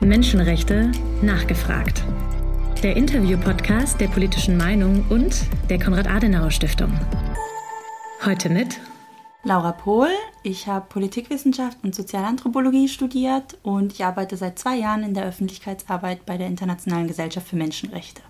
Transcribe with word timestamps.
Menschenrechte 0.00 0.90
nachgefragt. 1.20 2.02
Der 2.82 2.96
Interview-Podcast 2.96 4.00
der 4.00 4.08
politischen 4.08 4.56
Meinung 4.56 5.04
und 5.10 5.44
der 5.68 5.78
Konrad-Adenauer-Stiftung. 5.78 6.98
Heute 8.24 8.48
mit 8.48 8.80
Laura 9.44 9.72
Pohl. 9.72 10.08
Ich 10.42 10.66
habe 10.66 10.86
Politikwissenschaft 10.88 11.76
und 11.82 11.94
Sozialanthropologie 11.94 12.88
studiert 12.88 13.58
und 13.62 13.92
ich 13.92 14.02
arbeite 14.02 14.38
seit 14.38 14.58
zwei 14.58 14.76
Jahren 14.76 15.02
in 15.02 15.12
der 15.12 15.26
Öffentlichkeitsarbeit 15.26 16.24
bei 16.24 16.38
der 16.38 16.46
Internationalen 16.46 17.06
Gesellschaft 17.06 17.48
für 17.48 17.56
Menschenrechte. 17.56 18.22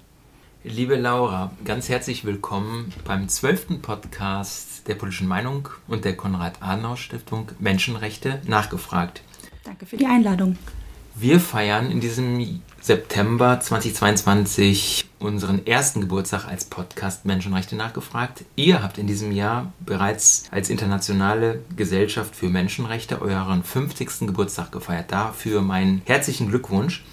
Liebe 0.64 0.96
Laura, 0.96 1.52
ganz 1.64 1.88
herzlich 1.88 2.24
willkommen 2.24 2.92
beim 3.04 3.28
zwölften 3.28 3.80
Podcast 3.80 4.88
der 4.88 4.96
politischen 4.96 5.28
Meinung 5.28 5.68
und 5.86 6.04
der 6.04 6.16
Konrad-Adenauer-Stiftung 6.16 7.52
Menschenrechte 7.60 8.42
nachgefragt. 8.48 9.22
Danke 9.64 9.86
für 9.86 9.96
die 9.96 10.06
Einladung. 10.06 10.58
Wir 11.14 11.40
feiern 11.40 11.90
in 11.90 12.00
diesem 12.00 12.62
September 12.80 13.60
2022 13.60 15.10
unseren 15.18 15.66
ersten 15.66 16.00
Geburtstag 16.00 16.46
als 16.46 16.64
Podcast 16.64 17.26
Menschenrechte 17.26 17.76
nachgefragt. 17.76 18.44
Ihr 18.56 18.82
habt 18.82 18.96
in 18.96 19.06
diesem 19.06 19.32
Jahr 19.32 19.72
bereits 19.80 20.44
als 20.50 20.70
internationale 20.70 21.62
Gesellschaft 21.76 22.34
für 22.34 22.48
Menschenrechte 22.48 23.20
euren 23.20 23.62
50. 23.62 24.20
Geburtstag 24.20 24.72
gefeiert. 24.72 25.12
Dafür 25.12 25.60
meinen 25.60 26.00
herzlichen 26.06 26.48
Glückwunsch. 26.48 27.04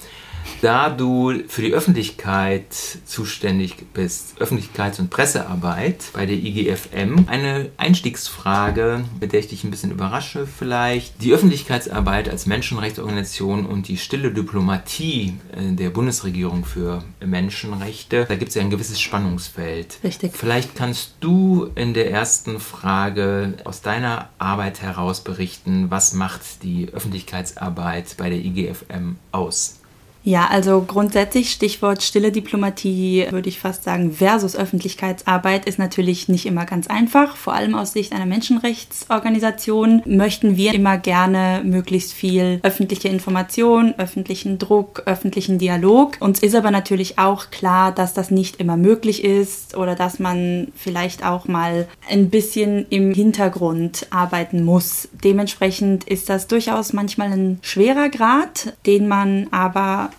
Da 0.61 0.89
du 0.89 1.33
für 1.47 1.61
die 1.61 1.73
Öffentlichkeit 1.73 2.73
zuständig 3.05 3.75
bist, 3.93 4.41
Öffentlichkeits- 4.41 4.99
und 4.99 5.09
Pressearbeit 5.09 6.05
bei 6.13 6.25
der 6.25 6.35
IGFM, 6.35 7.25
eine 7.27 7.69
Einstiegsfrage, 7.77 9.05
mit 9.19 9.33
der 9.33 9.41
ich 9.41 9.47
dich 9.47 9.63
ein 9.63 9.71
bisschen 9.71 9.91
überrasche 9.91 10.47
vielleicht. 10.47 11.21
Die 11.21 11.31
Öffentlichkeitsarbeit 11.31 12.27
als 12.29 12.47
Menschenrechtsorganisation 12.47 13.65
und 13.67 13.87
die 13.87 13.97
stille 13.97 14.31
Diplomatie 14.31 15.35
äh, 15.55 15.73
der 15.73 15.91
Bundesregierung 15.91 16.65
für 16.65 17.03
Menschenrechte, 17.23 18.25
da 18.27 18.35
gibt 18.35 18.49
es 18.49 18.55
ja 18.55 18.61
ein 18.61 18.69
gewisses 18.69 18.99
Spannungsfeld. 18.99 19.99
Richtig. 20.03 20.35
Vielleicht 20.35 20.75
kannst 20.75 21.15
du 21.19 21.69
in 21.75 21.93
der 21.93 22.09
ersten 22.09 22.59
Frage 22.59 23.53
aus 23.63 23.81
deiner 23.81 24.29
Arbeit 24.39 24.81
heraus 24.81 25.21
berichten, 25.21 25.91
was 25.91 26.13
macht 26.13 26.63
die 26.63 26.89
Öffentlichkeitsarbeit 26.91 28.15
bei 28.17 28.29
der 28.29 28.39
IGFM 28.39 29.17
aus? 29.31 29.79
Ja, 30.27 30.47
also 30.47 30.81
grundsätzlich 30.85 31.51
Stichwort 31.51 32.03
stille 32.03 32.33
Diplomatie, 32.33 33.27
würde 33.29 33.47
ich 33.47 33.61
fast 33.61 33.85
sagen, 33.85 34.11
versus 34.11 34.57
Öffentlichkeitsarbeit 34.57 35.65
ist 35.65 35.79
natürlich 35.79 36.27
nicht 36.27 36.45
immer 36.45 36.65
ganz 36.65 36.87
einfach. 36.87 37.37
Vor 37.37 37.53
allem 37.53 37.75
aus 37.75 37.93
Sicht 37.93 38.11
einer 38.11 38.25
Menschenrechtsorganisation 38.25 40.01
möchten 40.05 40.57
wir 40.57 40.73
immer 40.73 40.97
gerne 40.97 41.61
möglichst 41.63 42.11
viel 42.11 42.59
öffentliche 42.63 43.07
Information, 43.07 43.93
öffentlichen 43.97 44.59
Druck, 44.59 45.03
öffentlichen 45.05 45.59
Dialog. 45.59 46.17
Uns 46.19 46.39
ist 46.39 46.55
aber 46.55 46.71
natürlich 46.71 47.17
auch 47.17 47.49
klar, 47.49 47.93
dass 47.93 48.13
das 48.13 48.29
nicht 48.29 48.57
immer 48.57 48.75
möglich 48.75 49.23
ist 49.23 49.77
oder 49.77 49.95
dass 49.95 50.19
man 50.19 50.73
vielleicht 50.75 51.25
auch 51.25 51.47
mal 51.47 51.87
ein 52.09 52.29
bisschen 52.29 52.85
im 52.89 53.13
Hintergrund 53.13 54.07
arbeiten 54.09 54.65
muss. 54.65 55.07
Dementsprechend 55.23 56.03
ist 56.03 56.27
das 56.27 56.47
durchaus 56.47 56.91
manchmal 56.91 57.31
ein 57.31 57.59
schwerer 57.61 58.09
Grad, 58.09 58.73
den 58.85 59.07
man 59.07 59.47
aber 59.51 60.09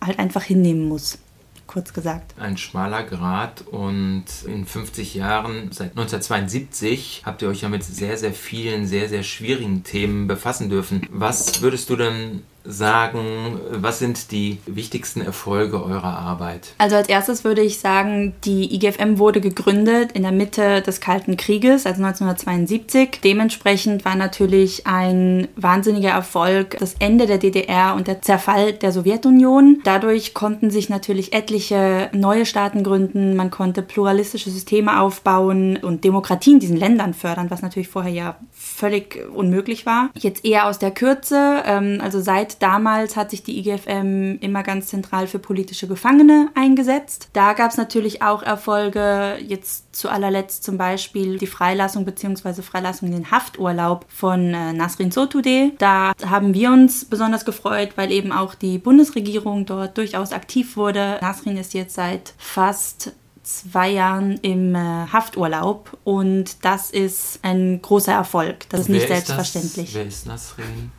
halt 0.00 0.18
einfach 0.18 0.42
hinnehmen 0.42 0.88
muss. 0.88 1.18
Kurz 1.66 1.92
gesagt. 1.92 2.34
Ein 2.38 2.56
schmaler 2.56 3.02
Grad 3.02 3.62
und 3.62 4.24
in 4.46 4.66
50 4.66 5.14
Jahren, 5.14 5.72
seit 5.72 5.90
1972, 5.90 7.22
habt 7.24 7.42
ihr 7.42 7.48
euch 7.48 7.62
ja 7.62 7.68
mit 7.68 7.82
sehr, 7.82 8.16
sehr 8.16 8.32
vielen, 8.32 8.86
sehr, 8.86 9.08
sehr 9.08 9.24
schwierigen 9.24 9.82
Themen 9.82 10.28
befassen 10.28 10.70
dürfen. 10.70 11.06
Was 11.10 11.62
würdest 11.62 11.90
du 11.90 11.96
denn 11.96 12.44
sagen, 12.68 13.60
was 13.70 13.98
sind 13.98 14.32
die 14.32 14.58
wichtigsten 14.66 15.20
Erfolge 15.20 15.82
eurer 15.82 16.18
Arbeit? 16.18 16.74
Also 16.78 16.96
als 16.96 17.08
erstes 17.08 17.44
würde 17.44 17.62
ich 17.62 17.78
sagen, 17.78 18.34
die 18.44 18.74
IGFM 18.74 19.18
wurde 19.18 19.40
gegründet 19.40 20.12
in 20.12 20.22
der 20.22 20.32
Mitte 20.32 20.82
des 20.82 21.00
Kalten 21.00 21.36
Krieges, 21.36 21.86
also 21.86 22.02
1972. 22.02 23.20
Dementsprechend 23.22 24.04
war 24.04 24.16
natürlich 24.16 24.86
ein 24.86 25.48
wahnsinniger 25.56 26.10
Erfolg 26.10 26.76
das 26.78 26.94
Ende 26.98 27.26
der 27.26 27.38
DDR 27.38 27.94
und 27.94 28.06
der 28.06 28.22
Zerfall 28.22 28.72
der 28.72 28.92
Sowjetunion. 28.92 29.80
Dadurch 29.84 30.34
konnten 30.34 30.70
sich 30.70 30.88
natürlich 30.88 31.32
etliche 31.32 32.10
neue 32.12 32.46
Staaten 32.46 32.82
gründen, 32.82 33.36
man 33.36 33.50
konnte 33.50 33.82
pluralistische 33.82 34.50
Systeme 34.50 35.00
aufbauen 35.00 35.76
und 35.76 36.04
Demokratie 36.04 36.52
in 36.52 36.60
diesen 36.60 36.76
Ländern 36.76 37.14
fördern, 37.14 37.50
was 37.50 37.62
natürlich 37.62 37.88
vorher 37.88 38.12
ja 38.12 38.36
völlig 38.52 39.24
unmöglich 39.34 39.86
war. 39.86 40.10
Jetzt 40.16 40.44
eher 40.44 40.66
aus 40.66 40.78
der 40.78 40.90
Kürze, 40.90 41.62
ähm, 41.64 42.00
also 42.02 42.20
seit 42.20 42.55
damals 42.58 43.16
hat 43.16 43.30
sich 43.30 43.42
die 43.42 43.58
IGFM 43.58 44.38
immer 44.40 44.62
ganz 44.62 44.88
zentral 44.88 45.26
für 45.26 45.38
politische 45.38 45.88
Gefangene 45.88 46.48
eingesetzt. 46.54 47.28
Da 47.32 47.52
gab 47.52 47.70
es 47.70 47.76
natürlich 47.76 48.22
auch 48.22 48.42
Erfolge, 48.42 49.38
jetzt 49.46 49.94
zu 49.94 50.08
allerletzt 50.08 50.64
zum 50.64 50.78
Beispiel 50.78 51.38
die 51.38 51.46
Freilassung 51.46 52.04
bzw. 52.04 52.62
Freilassung 52.62 53.08
in 53.08 53.14
den 53.14 53.30
Hafturlaub 53.30 54.06
von 54.08 54.54
äh, 54.54 54.72
Nasrin 54.72 55.10
Sotoudeh. 55.10 55.72
Da 55.78 56.12
haben 56.24 56.54
wir 56.54 56.70
uns 56.70 57.04
besonders 57.04 57.44
gefreut, 57.44 57.90
weil 57.96 58.12
eben 58.12 58.32
auch 58.32 58.54
die 58.54 58.78
Bundesregierung 58.78 59.66
dort 59.66 59.96
durchaus 59.96 60.32
aktiv 60.32 60.76
wurde. 60.76 61.18
Nasrin 61.20 61.56
ist 61.56 61.74
jetzt 61.74 61.94
seit 61.94 62.34
fast 62.38 63.12
zwei 63.46 63.90
Jahren 63.90 64.38
im 64.38 64.74
äh, 64.74 64.78
Hafturlaub 64.78 65.96
und 66.04 66.64
das 66.64 66.90
ist 66.90 67.38
ein 67.42 67.80
großer 67.80 68.12
Erfolg. 68.12 68.68
Das 68.68 68.80
ist 68.80 68.88
Wer 68.88 68.94
nicht 68.94 69.02
ist 69.04 69.08
selbstverständlich. 69.08 69.86
Das? 69.86 69.94
Wer 69.94 70.06
ist 70.06 70.26
Nasrin? 70.26 70.90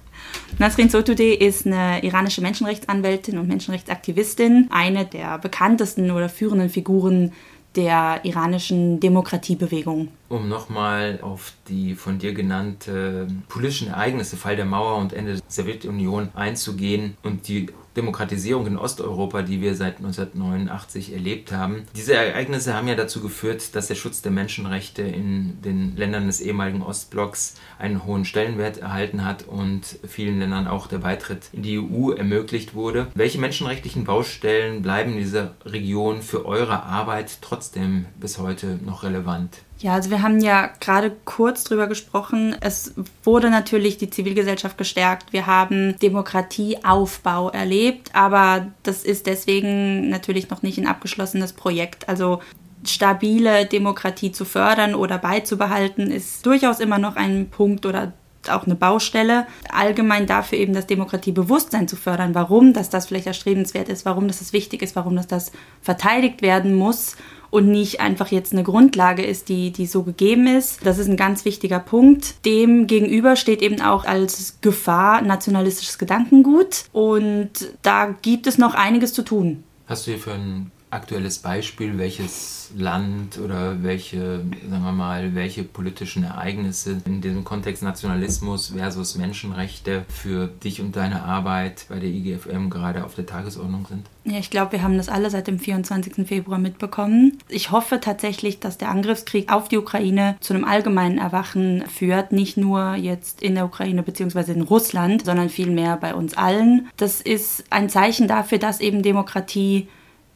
Nasrin 0.60 0.90
Sotoudeh 0.90 1.34
ist 1.34 1.66
eine 1.66 2.04
iranische 2.04 2.42
Menschenrechtsanwältin 2.42 3.38
und 3.38 3.48
Menschenrechtsaktivistin, 3.48 4.68
eine 4.72 5.06
der 5.06 5.38
bekanntesten 5.38 6.12
oder 6.12 6.30
führenden 6.30 6.70
Figuren 6.70 7.32
der 7.76 8.22
iranischen 8.24 9.00
Demokratiebewegung. 9.00 10.08
Um 10.30 10.50
nochmal 10.50 11.20
auf 11.22 11.54
die 11.70 11.94
von 11.94 12.18
dir 12.18 12.34
genannte 12.34 13.28
politischen 13.48 13.90
Ereignisse, 13.90 14.36
Fall 14.36 14.56
der 14.56 14.66
Mauer 14.66 14.98
und 14.98 15.14
Ende 15.14 15.34
der 15.36 15.44
Sowjetunion 15.48 16.30
einzugehen 16.34 17.16
und 17.22 17.48
die 17.48 17.68
Demokratisierung 17.98 18.68
in 18.68 18.78
Osteuropa, 18.78 19.42
die 19.42 19.60
wir 19.62 19.76
seit 19.76 19.98
1989 19.98 21.14
erlebt 21.14 21.52
haben. 21.52 21.84
Diese 21.96 22.14
Ereignisse 22.14 22.74
haben 22.74 22.88
ja 22.88 22.96
dazu 22.96 23.22
geführt, 23.22 23.76
dass 23.76 23.88
der 23.88 23.96
Schutz 23.96 24.22
der 24.22 24.32
Menschenrechte 24.32 25.02
in 25.02 25.62
den 25.62 25.98
Ländern 25.98 26.28
des 26.28 26.40
ehemaligen 26.40 26.82
Ostblocks 26.82 27.56
einen 27.80 28.06
hohen 28.06 28.24
Stellenwert 28.24 28.78
erhalten 28.78 29.26
hat 29.26 29.48
und 29.48 30.00
vielen 30.08 30.40
Ländern 30.40 30.68
auch 30.68 30.88
der 30.88 31.00
Beitritt 31.00 31.50
in 31.52 31.64
die 31.64 31.80
EU 31.80 32.12
ermöglicht 32.12 32.74
wurde. 32.74 33.08
Welche 33.16 33.40
menschenrechtlichen 33.40 34.06
Baustellen 34.06 34.82
bleiben 34.82 35.14
in 35.14 35.20
dieser 35.20 35.56
Region 35.66 36.22
für 36.22 36.46
eure 36.46 36.84
Arbeit 36.84 37.40
trotzdem 37.42 38.06
bis 38.20 38.38
heute 38.38 38.80
noch 38.86 39.04
relevant? 39.04 39.58
Ja, 39.80 39.94
also 39.94 40.10
wir 40.10 40.24
haben 40.24 40.40
ja 40.40 40.72
gerade 40.80 41.16
kurz 41.26 41.64
drüber 41.64 41.88
gesprochen. 41.88 42.56
Es 42.62 42.96
wurde 43.24 43.52
natürlich 43.52 43.98
die 43.98 44.10
Zivilgesellschaft 44.10 44.78
gestärkt. 44.78 45.34
Wir 45.34 45.46
haben 45.46 45.98
Demokratieaufbau 46.00 47.52
erlebt, 47.52 48.10
aber 48.14 48.68
das 48.82 49.04
ist 49.04 49.28
deswegen 49.28 50.10
natürlich 50.10 50.50
noch 50.50 50.64
nicht 50.64 50.80
ein 50.80 50.88
abgeschlossenes 50.88 51.54
Projekt. 51.54 52.10
Also 52.10 52.42
stabile 52.86 53.68
Demokratie 53.68 54.32
zu 54.32 54.46
fördern 54.46 54.96
oder 54.96 55.20
beizubehalten, 55.20 56.10
ist 56.10 56.46
durchaus 56.46 56.80
immer 56.80 56.98
noch 56.98 57.16
ein 57.16 57.50
Punkt 57.50 57.86
oder 57.86 58.14
auch 58.50 58.66
eine 58.66 58.76
Baustelle. 58.76 59.46
Allgemein 59.70 60.26
dafür 60.26 60.58
eben 60.58 60.74
das 60.74 60.88
Demokratiebewusstsein 60.88 61.88
zu 61.88 61.98
fördern, 61.98 62.34
warum 62.34 62.74
dass 62.74 62.90
das 62.90 63.08
vielleicht 63.08 63.28
erstrebenswert 63.28 63.90
ist, 63.90 64.06
warum 64.06 64.28
das 64.28 64.54
wichtig 64.54 64.82
ist, 64.82 64.96
warum 64.96 65.16
das, 65.16 65.28
das 65.28 65.52
verteidigt 65.82 66.42
werden 66.42 66.74
muss 66.74 67.16
und 67.50 67.68
nicht 67.68 68.00
einfach 68.00 68.32
jetzt 68.32 68.54
eine 68.54 68.64
Grundlage 68.64 69.24
ist, 69.24 69.50
die, 69.50 69.72
die 69.72 69.86
so 69.86 70.04
gegeben 70.04 70.48
ist. 70.48 70.86
Das 70.86 70.98
ist 70.98 71.08
ein 71.08 71.18
ganz 71.18 71.46
wichtiger 71.46 71.80
Punkt. 71.80 72.46
Dem 72.46 72.88
gegenüber 72.88 73.36
steht 73.36 73.62
eben 73.62 73.82
auch 73.82 74.06
als 74.06 74.58
Gefahr 74.62 75.22
nationalistisches 75.22 75.98
Gedankengut 75.98 76.86
und 76.92 77.50
da 77.82 78.16
gibt 78.22 78.48
es 78.48 78.58
noch 78.58 78.74
einiges 78.74 79.14
zu 79.14 79.24
tun. 79.24 79.64
Hast 79.88 80.06
du 80.06 80.12
hier 80.12 80.20
für 80.20 80.34
ein 80.34 80.72
aktuelles 80.90 81.40
Beispiel, 81.40 81.98
welches 81.98 82.72
Land 82.76 83.38
oder 83.38 83.84
welche, 83.84 84.42
sagen 84.70 84.84
wir 84.84 84.92
mal, 84.92 85.36
welche 85.36 85.64
politischen 85.64 86.24
Ereignisse 86.24 87.02
in 87.06 87.22
diesem 87.22 87.44
Kontext 87.44 87.84
Nationalismus 87.84 88.74
versus 88.76 89.16
Menschenrechte 89.16 90.06
für 90.10 90.48
dich 90.48 90.82
und 90.82 90.96
deine 90.96 91.24
Arbeit 91.24 91.86
bei 91.90 92.00
der 92.00 92.10
IGFM 92.10 92.70
gerade 92.70 93.04
auf 93.04 93.16
der 93.16 93.26
Tagesordnung 93.26 93.86
sind? 93.88 94.08
Ja, 94.24 94.40
ich 94.40 94.50
glaube, 94.50 94.74
wir 94.74 94.84
haben 94.84 94.98
das 94.98 95.10
alle 95.10 95.30
seit 95.30 95.48
dem 95.48 95.60
24. 95.60 96.28
Februar 96.28 96.60
mitbekommen. 96.60 97.38
Ich 97.48 97.72
hoffe 97.72 98.00
tatsächlich, 98.00 98.60
dass 98.60 98.78
der 98.78 98.90
Angriffskrieg 98.90 99.52
auf 99.52 99.70
die 99.70 99.78
Ukraine 99.78 100.38
zu 100.40 100.54
einem 100.54 100.66
allgemeinen 100.66 101.18
Erwachen 101.18 101.84
führt, 101.88 102.32
nicht 102.32 102.58
nur 102.58 102.96
jetzt 102.96 103.42
in 103.42 103.56
der 103.56 103.66
Ukraine 103.66 104.04
bzw. 104.04 104.52
in 104.54 104.62
Russland, 104.62 105.26
sondern 105.26 105.50
vielmehr 105.50 105.98
bei 105.98 106.14
uns 106.14 106.36
allen. 106.36 106.90
Das 106.98 107.22
ist 107.22 107.66
ein 107.70 107.90
Zeichen 107.90 108.28
dafür, 108.28 108.58
dass 108.58 108.82
eben 108.82 109.02
Demokratie 109.04 109.88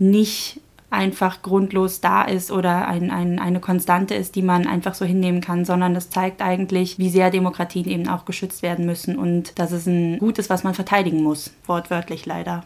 nicht 0.01 0.59
einfach 0.89 1.41
grundlos 1.41 2.01
da 2.01 2.23
ist 2.23 2.51
oder 2.51 2.87
ein, 2.87 3.11
ein, 3.11 3.39
eine 3.39 3.61
Konstante 3.61 4.13
ist, 4.13 4.35
die 4.35 4.41
man 4.41 4.67
einfach 4.67 4.93
so 4.93 5.05
hinnehmen 5.05 5.39
kann, 5.39 5.63
sondern 5.63 5.93
das 5.93 6.09
zeigt 6.09 6.41
eigentlich, 6.41 6.99
wie 6.99 7.09
sehr 7.09 7.31
Demokratien 7.31 7.87
eben 7.87 8.09
auch 8.09 8.25
geschützt 8.25 8.61
werden 8.61 8.85
müssen 8.85 9.17
und 9.17 9.57
dass 9.57 9.71
es 9.71 9.85
ein 9.85 10.19
Gut 10.19 10.37
ist, 10.37 10.49
was 10.49 10.65
man 10.65 10.73
verteidigen 10.73 11.23
muss, 11.23 11.51
wortwörtlich 11.65 12.25
leider. 12.25 12.65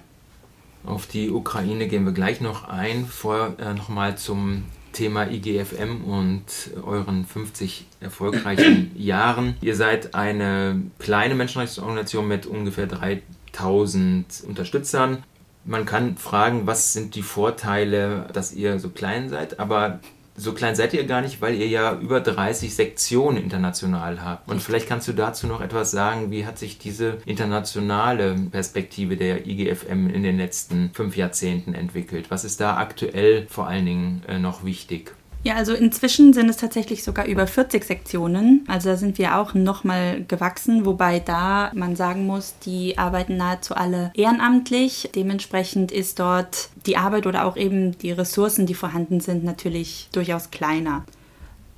Auf 0.86 1.06
die 1.06 1.30
Ukraine 1.30 1.88
gehen 1.88 2.06
wir 2.06 2.14
gleich 2.14 2.42
noch 2.42 2.68
ein. 2.68 3.06
Vorher 3.06 3.54
äh, 3.60 3.74
nochmal 3.74 4.18
zum 4.18 4.64
Thema 4.92 5.30
IGFM 5.30 6.04
und 6.06 6.44
euren 6.84 7.26
50 7.26 7.86
erfolgreichen 8.00 8.92
Jahren. 8.96 9.56
Ihr 9.62 9.76
seid 9.76 10.16
eine 10.16 10.82
kleine 11.00 11.36
Menschenrechtsorganisation 11.36 12.28
mit 12.28 12.46
ungefähr 12.46 12.88
3000 12.88 14.44
Unterstützern. 14.48 15.24
Man 15.66 15.86
kann 15.86 16.18
fragen, 16.18 16.68
was 16.68 16.94
sind 16.94 17.16
die 17.16 17.24
Vorteile, 17.24 18.28
dass 18.34 18.54
ihr 18.54 18.80
so 18.80 18.90
klein 18.90 19.30
seid, 19.30 19.60
aber 19.60 20.00
so 20.38 20.54
klein 20.54 20.76
seid 20.76 20.94
ihr 20.94 21.06
gar 21.06 21.22
nicht, 21.22 21.42
weil 21.42 21.56
ihr 21.56 21.68
ja 21.68 21.98
über 21.98 22.20
30 22.20 22.76
Sektionen 22.76 23.42
international 23.42 24.24
habt. 24.24 24.50
Und 24.50 24.62
vielleicht 24.62 24.88
kannst 24.88 25.08
du 25.08 25.14
dazu 25.14 25.48
noch 25.48 25.62
etwas 25.62 25.92
sagen, 25.92 26.30
wie 26.30 26.46
hat 26.46 26.60
sich 26.60 26.78
diese 26.78 27.18
internationale 27.26 28.36
Perspektive 28.52 29.16
der 29.16 29.48
IGFM 29.48 30.10
in 30.10 30.24
den 30.24 30.38
letzten 30.38 30.92
fünf 30.94 31.16
Jahrzehnten 31.16 31.74
entwickelt? 31.74 32.32
Was 32.32 32.44
ist 32.44 32.60
da 32.60 32.78
aktuell 32.78 33.48
vor 33.50 33.68
allen 33.68 33.86
Dingen 33.86 34.24
äh, 34.28 34.38
noch 34.38 34.66
wichtig? 34.66 35.14
Ja, 35.46 35.54
also 35.54 35.76
inzwischen 35.76 36.34
sind 36.34 36.50
es 36.50 36.58
tatsächlich 36.58 37.04
sogar 37.04 37.28
über 37.28 37.46
40 37.46 37.84
Sektionen. 37.84 38.66
Also 38.68 38.90
da 38.90 38.98
sind 38.98 39.20
wir 39.20 39.38
auch 39.38 39.54
nochmal 39.54 40.26
gewachsen, 40.28 40.88
wobei 40.88 41.20
da 41.20 41.70
man 41.76 41.96
sagen 41.96 42.26
muss, 42.26 42.56
die 42.66 42.98
arbeiten 42.98 43.38
nahezu 43.38 43.76
alle 43.76 44.12
ehrenamtlich. 44.16 45.12
Dementsprechend 45.14 45.92
ist 45.92 46.18
dort 46.18 46.70
die 46.88 46.98
Arbeit 46.98 47.28
oder 47.28 47.46
auch 47.46 47.58
eben 47.58 47.96
die 48.00 48.12
Ressourcen, 48.12 48.66
die 48.66 48.74
vorhanden 48.74 49.20
sind, 49.20 49.44
natürlich 49.44 50.10
durchaus 50.12 50.50
kleiner. 50.50 51.06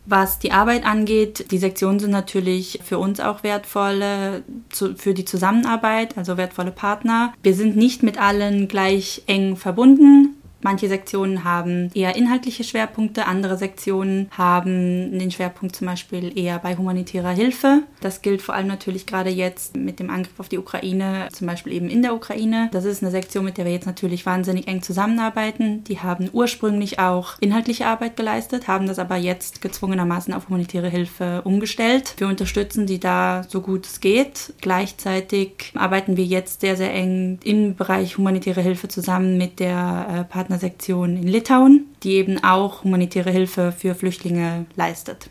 Was 0.06 0.40
die 0.40 0.54
Arbeit 0.54 0.86
angeht, 0.86 1.52
die 1.52 1.58
Sektionen 1.58 2.00
sind 2.00 2.12
natürlich 2.12 2.80
für 2.86 2.98
uns 2.98 3.20
auch 3.20 3.44
wertvolle, 3.44 4.46
für 4.70 5.14
die 5.14 5.26
Zusammenarbeit, 5.26 6.18
also 6.18 6.38
wertvolle 6.38 6.72
Partner. 6.72 7.34
Wir 7.44 7.54
sind 7.54 7.76
nicht 7.76 8.02
mit 8.04 8.18
allen 8.18 8.70
gleich 8.70 9.24
eng 9.28 9.58
verbunden. 9.58 10.37
Manche 10.62 10.88
Sektionen 10.88 11.44
haben 11.44 11.92
eher 11.94 12.16
inhaltliche 12.16 12.64
Schwerpunkte, 12.64 13.26
andere 13.26 13.58
Sektionen 13.58 14.30
haben 14.32 15.18
den 15.18 15.32
Schwerpunkt 15.32 15.76
zum 15.76 15.88
Beispiel 15.88 16.38
eher 16.38 16.60
bei 16.60 16.76
humanitärer 16.76 17.32
Hilfe. 17.32 17.84
Das 18.02 18.22
gilt 18.22 18.42
vor 18.42 18.56
allem 18.56 18.68
natürlich 18.68 19.06
gerade 19.06 19.30
jetzt 19.30 19.76
mit 19.78 20.00
dem 20.00 20.10
Angriff 20.10 20.40
auf 20.40 20.50
die 20.50 20.58
Ukraine, 20.58 21.28
zum 21.32 21.48
Beispiel 21.48 21.74
eben 21.74 21.90
in 21.90 22.02
der 22.02 22.14
Ukraine. 22.14 22.70
Das 22.72 22.86
ist 22.86 23.04
eine 23.04 23.12
Sektion, 23.12 23.46
mit 23.46 23.58
der 23.58 23.66
wir 23.66 23.72
jetzt 23.72 23.86
natürlich 23.86 24.26
wahnsinnig 24.26 24.68
eng 24.68 24.82
zusammenarbeiten. 24.82 25.84
Die 25.84 26.00
haben 26.00 26.30
ursprünglich 26.34 27.00
auch 27.00 27.40
inhaltliche 27.40 27.86
Arbeit 27.86 28.16
geleistet, 28.16 28.68
haben 28.68 28.88
das 28.88 29.00
aber 29.00 29.18
jetzt 29.18 29.62
gezwungenermaßen 29.62 30.34
auf 30.34 30.50
humanitäre 30.50 30.90
Hilfe 30.90 31.42
umgestellt. 31.44 32.16
Wir 32.18 32.28
unterstützen 32.28 32.86
die 32.88 33.00
da 33.00 33.44
so 33.48 33.62
gut 33.62 33.86
es 33.86 34.00
geht. 34.00 34.54
Gleichzeitig 34.62 35.72
arbeiten 35.76 36.18
wir 36.18 36.26
jetzt 36.26 36.62
sehr, 36.62 36.76
sehr 36.76 36.94
eng 36.94 37.40
im 37.44 37.76
Bereich 37.76 38.18
humanitäre 38.18 38.62
Hilfe 38.62 38.88
zusammen 38.88 39.38
mit 39.38 39.60
der 39.60 40.26
äh, 40.28 40.34
Partnersektion 40.48 41.18
in 41.18 41.28
Litauen, 41.28 41.88
die 42.04 42.14
eben 42.14 42.42
auch 42.42 42.86
humanitäre 42.86 43.32
Hilfe 43.32 43.74
für 43.74 43.96
Flüchtlinge 43.96 44.66
leistet. 44.78 45.30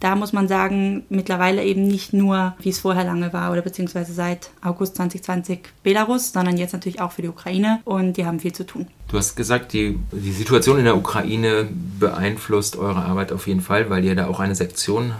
Da 0.00 0.16
muss 0.16 0.32
man 0.32 0.48
sagen, 0.48 1.04
mittlerweile 1.08 1.62
eben 1.62 1.86
nicht 1.86 2.12
nur, 2.12 2.54
wie 2.58 2.70
es 2.70 2.80
vorher 2.80 3.04
lange 3.04 3.32
war 3.32 3.52
oder 3.52 3.60
beziehungsweise 3.60 4.12
seit 4.12 4.50
August 4.62 4.96
2020 4.96 5.60
Belarus, 5.82 6.32
sondern 6.32 6.56
jetzt 6.56 6.72
natürlich 6.72 7.00
auch 7.00 7.12
für 7.12 7.22
die 7.22 7.28
Ukraine 7.28 7.80
und 7.84 8.16
die 8.16 8.24
haben 8.24 8.40
viel 8.40 8.52
zu 8.52 8.64
tun. 8.66 8.88
Du 9.08 9.18
hast 9.18 9.36
gesagt, 9.36 9.72
die, 9.72 9.98
die 10.10 10.32
Situation 10.32 10.78
in 10.78 10.84
der 10.84 10.96
Ukraine 10.96 11.68
beeinflusst 11.98 12.76
eure 12.76 13.02
Arbeit 13.02 13.30
auf 13.30 13.46
jeden 13.46 13.60
Fall, 13.60 13.90
weil 13.90 14.04
ihr 14.04 14.16
da 14.16 14.26
auch 14.26 14.40
eine 14.40 14.54
Sektion 14.54 15.12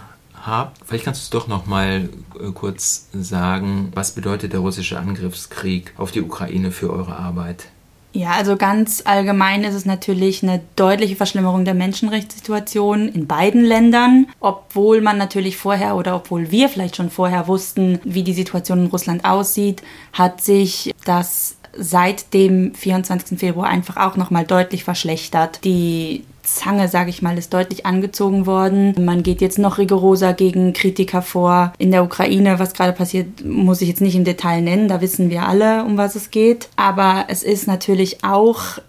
habt. 0.45 0.79
Vielleicht 0.85 1.05
kannst 1.05 1.21
du 1.21 1.23
es 1.25 1.29
doch 1.29 1.47
noch 1.47 1.67
mal 1.67 2.09
äh, 2.39 2.51
kurz 2.51 3.07
sagen, 3.13 3.91
was 3.93 4.11
bedeutet 4.15 4.51
der 4.51 4.61
russische 4.61 4.97
Angriffskrieg 4.99 5.93
auf 5.97 6.11
die 6.11 6.21
Ukraine 6.21 6.71
für 6.71 6.91
eure 6.91 7.15
Arbeit? 7.15 7.67
Ja, 8.13 8.31
also 8.31 8.57
ganz 8.57 9.03
allgemein 9.05 9.63
ist 9.63 9.73
es 9.73 9.85
natürlich 9.85 10.43
eine 10.43 10.59
deutliche 10.75 11.15
Verschlimmerung 11.15 11.63
der 11.63 11.75
Menschenrechtssituation 11.75 13.07
in 13.07 13.25
beiden 13.25 13.63
Ländern, 13.63 14.27
obwohl 14.41 14.99
man 14.99 15.17
natürlich 15.17 15.55
vorher 15.55 15.95
oder 15.95 16.17
obwohl 16.17 16.51
wir 16.51 16.67
vielleicht 16.67 16.97
schon 16.97 17.09
vorher 17.09 17.47
wussten, 17.47 17.99
wie 18.03 18.23
die 18.23 18.33
Situation 18.33 18.79
in 18.79 18.87
Russland 18.87 19.23
aussieht, 19.23 19.81
hat 20.11 20.41
sich 20.41 20.93
das 21.05 21.55
seit 21.77 22.33
dem 22.33 22.73
24. 22.73 23.39
Februar 23.39 23.67
einfach 23.67 23.97
auch 23.97 24.17
nochmal 24.17 24.45
deutlich 24.45 24.83
verschlechtert. 24.83 25.63
Die 25.63 26.23
Zange, 26.43 26.87
sage 26.87 27.09
ich 27.09 27.21
mal, 27.21 27.37
ist 27.37 27.53
deutlich 27.53 27.85
angezogen 27.85 28.45
worden. 28.45 28.95
Man 28.99 29.23
geht 29.23 29.41
jetzt 29.41 29.59
noch 29.59 29.77
rigoroser 29.77 30.33
gegen 30.33 30.73
Kritiker 30.73 31.21
vor. 31.21 31.73
In 31.77 31.91
der 31.91 32.03
Ukraine, 32.03 32.59
was 32.59 32.73
gerade 32.73 32.93
passiert, 32.93 33.45
muss 33.45 33.81
ich 33.81 33.89
jetzt 33.89 34.01
nicht 34.01 34.15
im 34.15 34.23
Detail 34.23 34.61
nennen. 34.61 34.87
Da 34.87 35.01
wissen 35.01 35.29
wir 35.29 35.47
alle, 35.47 35.85
um 35.85 35.97
was 35.97 36.15
es 36.15 36.31
geht. 36.31 36.69
Aber 36.75 37.25
es 37.27 37.43
ist 37.43 37.67
natürlich 37.67 38.23
auch 38.23 38.79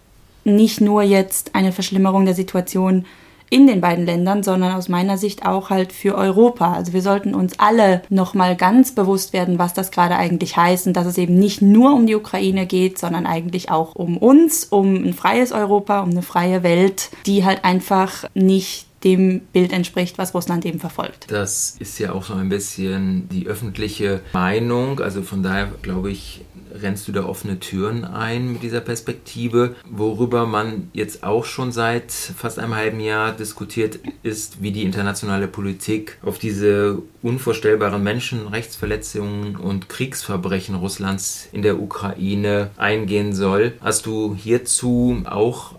nicht 0.45 0.81
nur 0.81 1.03
jetzt 1.03 1.55
eine 1.55 1.73
Verschlimmerung 1.73 2.25
der 2.25 2.35
Situation 2.35 3.05
in 3.53 3.67
den 3.67 3.83
beiden 3.83 4.07
Ländern, 4.07 4.43
sondern 4.43 4.73
aus 4.73 4.89
meiner 4.89 5.19
Sicht 5.19 5.45
auch 5.45 5.69
halt 5.69 5.93
für 5.93 6.15
Europa. 6.15 6.73
Also 6.73 6.95
wir 6.95 7.03
sollten 7.03 7.35
uns 7.35 7.59
alle 7.59 8.01
nochmal 8.09 8.57
ganz 8.57 8.95
bewusst 8.95 9.35
werden, 9.35 9.59
was 9.59 9.75
das 9.75 9.91
gerade 9.91 10.17
eigentlich 10.17 10.57
heißt 10.57 10.87
und 10.87 10.95
dass 10.95 11.07
es 11.07 11.19
eben 11.19 11.39
nicht 11.39 11.61
nur 11.61 11.93
um 11.93 12.07
die 12.07 12.15
Ukraine 12.15 12.65
geht, 12.65 12.99
sondern 12.99 13.27
eigentlich 13.27 13.71
auch 13.71 13.95
um 13.95 14.17
uns, 14.17 14.65
um 14.65 14.95
ein 14.95 15.13
freies 15.13 15.53
Europa, 15.53 16.01
um 16.01 16.11
eine 16.11 16.23
freie 16.23 16.63
Welt, 16.63 17.11
die 17.27 17.45
halt 17.45 17.63
einfach 17.65 18.25
nicht 18.33 18.87
dem 19.05 19.41
Bild 19.53 19.73
entspricht, 19.73 20.19
was 20.19 20.35
Russland 20.35 20.65
eben 20.65 20.79
verfolgt. 20.79 21.31
Das 21.31 21.77
ist 21.79 21.99
ja 21.99 22.13
auch 22.13 22.25
so 22.25 22.35
ein 22.35 22.49
bisschen 22.49 23.29
die 23.29 23.47
öffentliche 23.47 24.21
Meinung. 24.33 25.01
Also 25.01 25.23
von 25.23 25.43
daher 25.43 25.73
glaube 25.83 26.11
ich, 26.11 26.43
rennst 26.81 27.09
du 27.09 27.13
da 27.13 27.25
offene 27.25 27.61
Türen 27.61 28.05
ein 28.05 28.53
mit 28.53 28.63
dieser 28.63 28.81
Perspektive. 28.81 29.75
Worüber 29.91 30.47
man 30.47 30.91
jetzt 30.93 31.25
auch 31.25 31.45
schon 31.45 31.73
seit 31.73 32.13
fast 32.13 32.59
einem 32.59 32.75
halben 32.75 33.01
Jahr 33.01 33.33
diskutiert, 33.33 33.99
ist, 34.23 34.63
wie 34.63 34.73
die 34.73 34.85
internationale 34.85 35.49
Politik 35.49 36.19
auf 36.23 36.39
diese 36.39 37.03
unvorstellbaren 37.23 38.03
Menschenrechtsverletzungen 38.03 39.57
und 39.57 39.89
Kriegsverbrechen 39.89 40.75
Russlands 40.75 41.49
in 41.53 41.63
der 41.63 41.81
Ukraine 41.81 42.71
eingehen 42.77 43.35
soll. 43.35 43.75
Hast 43.81 44.07
du 44.07 44.35
hierzu 44.35 45.23
auch 45.25 45.75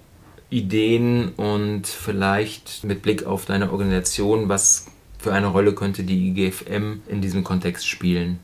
Ideen 0.49 1.29
und 1.29 1.87
vielleicht 1.87 2.83
mit 2.83 3.01
Blick 3.01 3.25
auf 3.25 3.45
deine 3.45 3.71
Organisation, 3.71 4.49
was 4.49 4.87
für 5.17 5.33
eine 5.33 5.47
Rolle 5.47 5.73
könnte 5.73 6.03
die 6.03 6.29
IGFM 6.29 7.01
in 7.07 7.21
diesem 7.21 7.43
Kontext 7.43 7.87
spielen? 7.87 8.39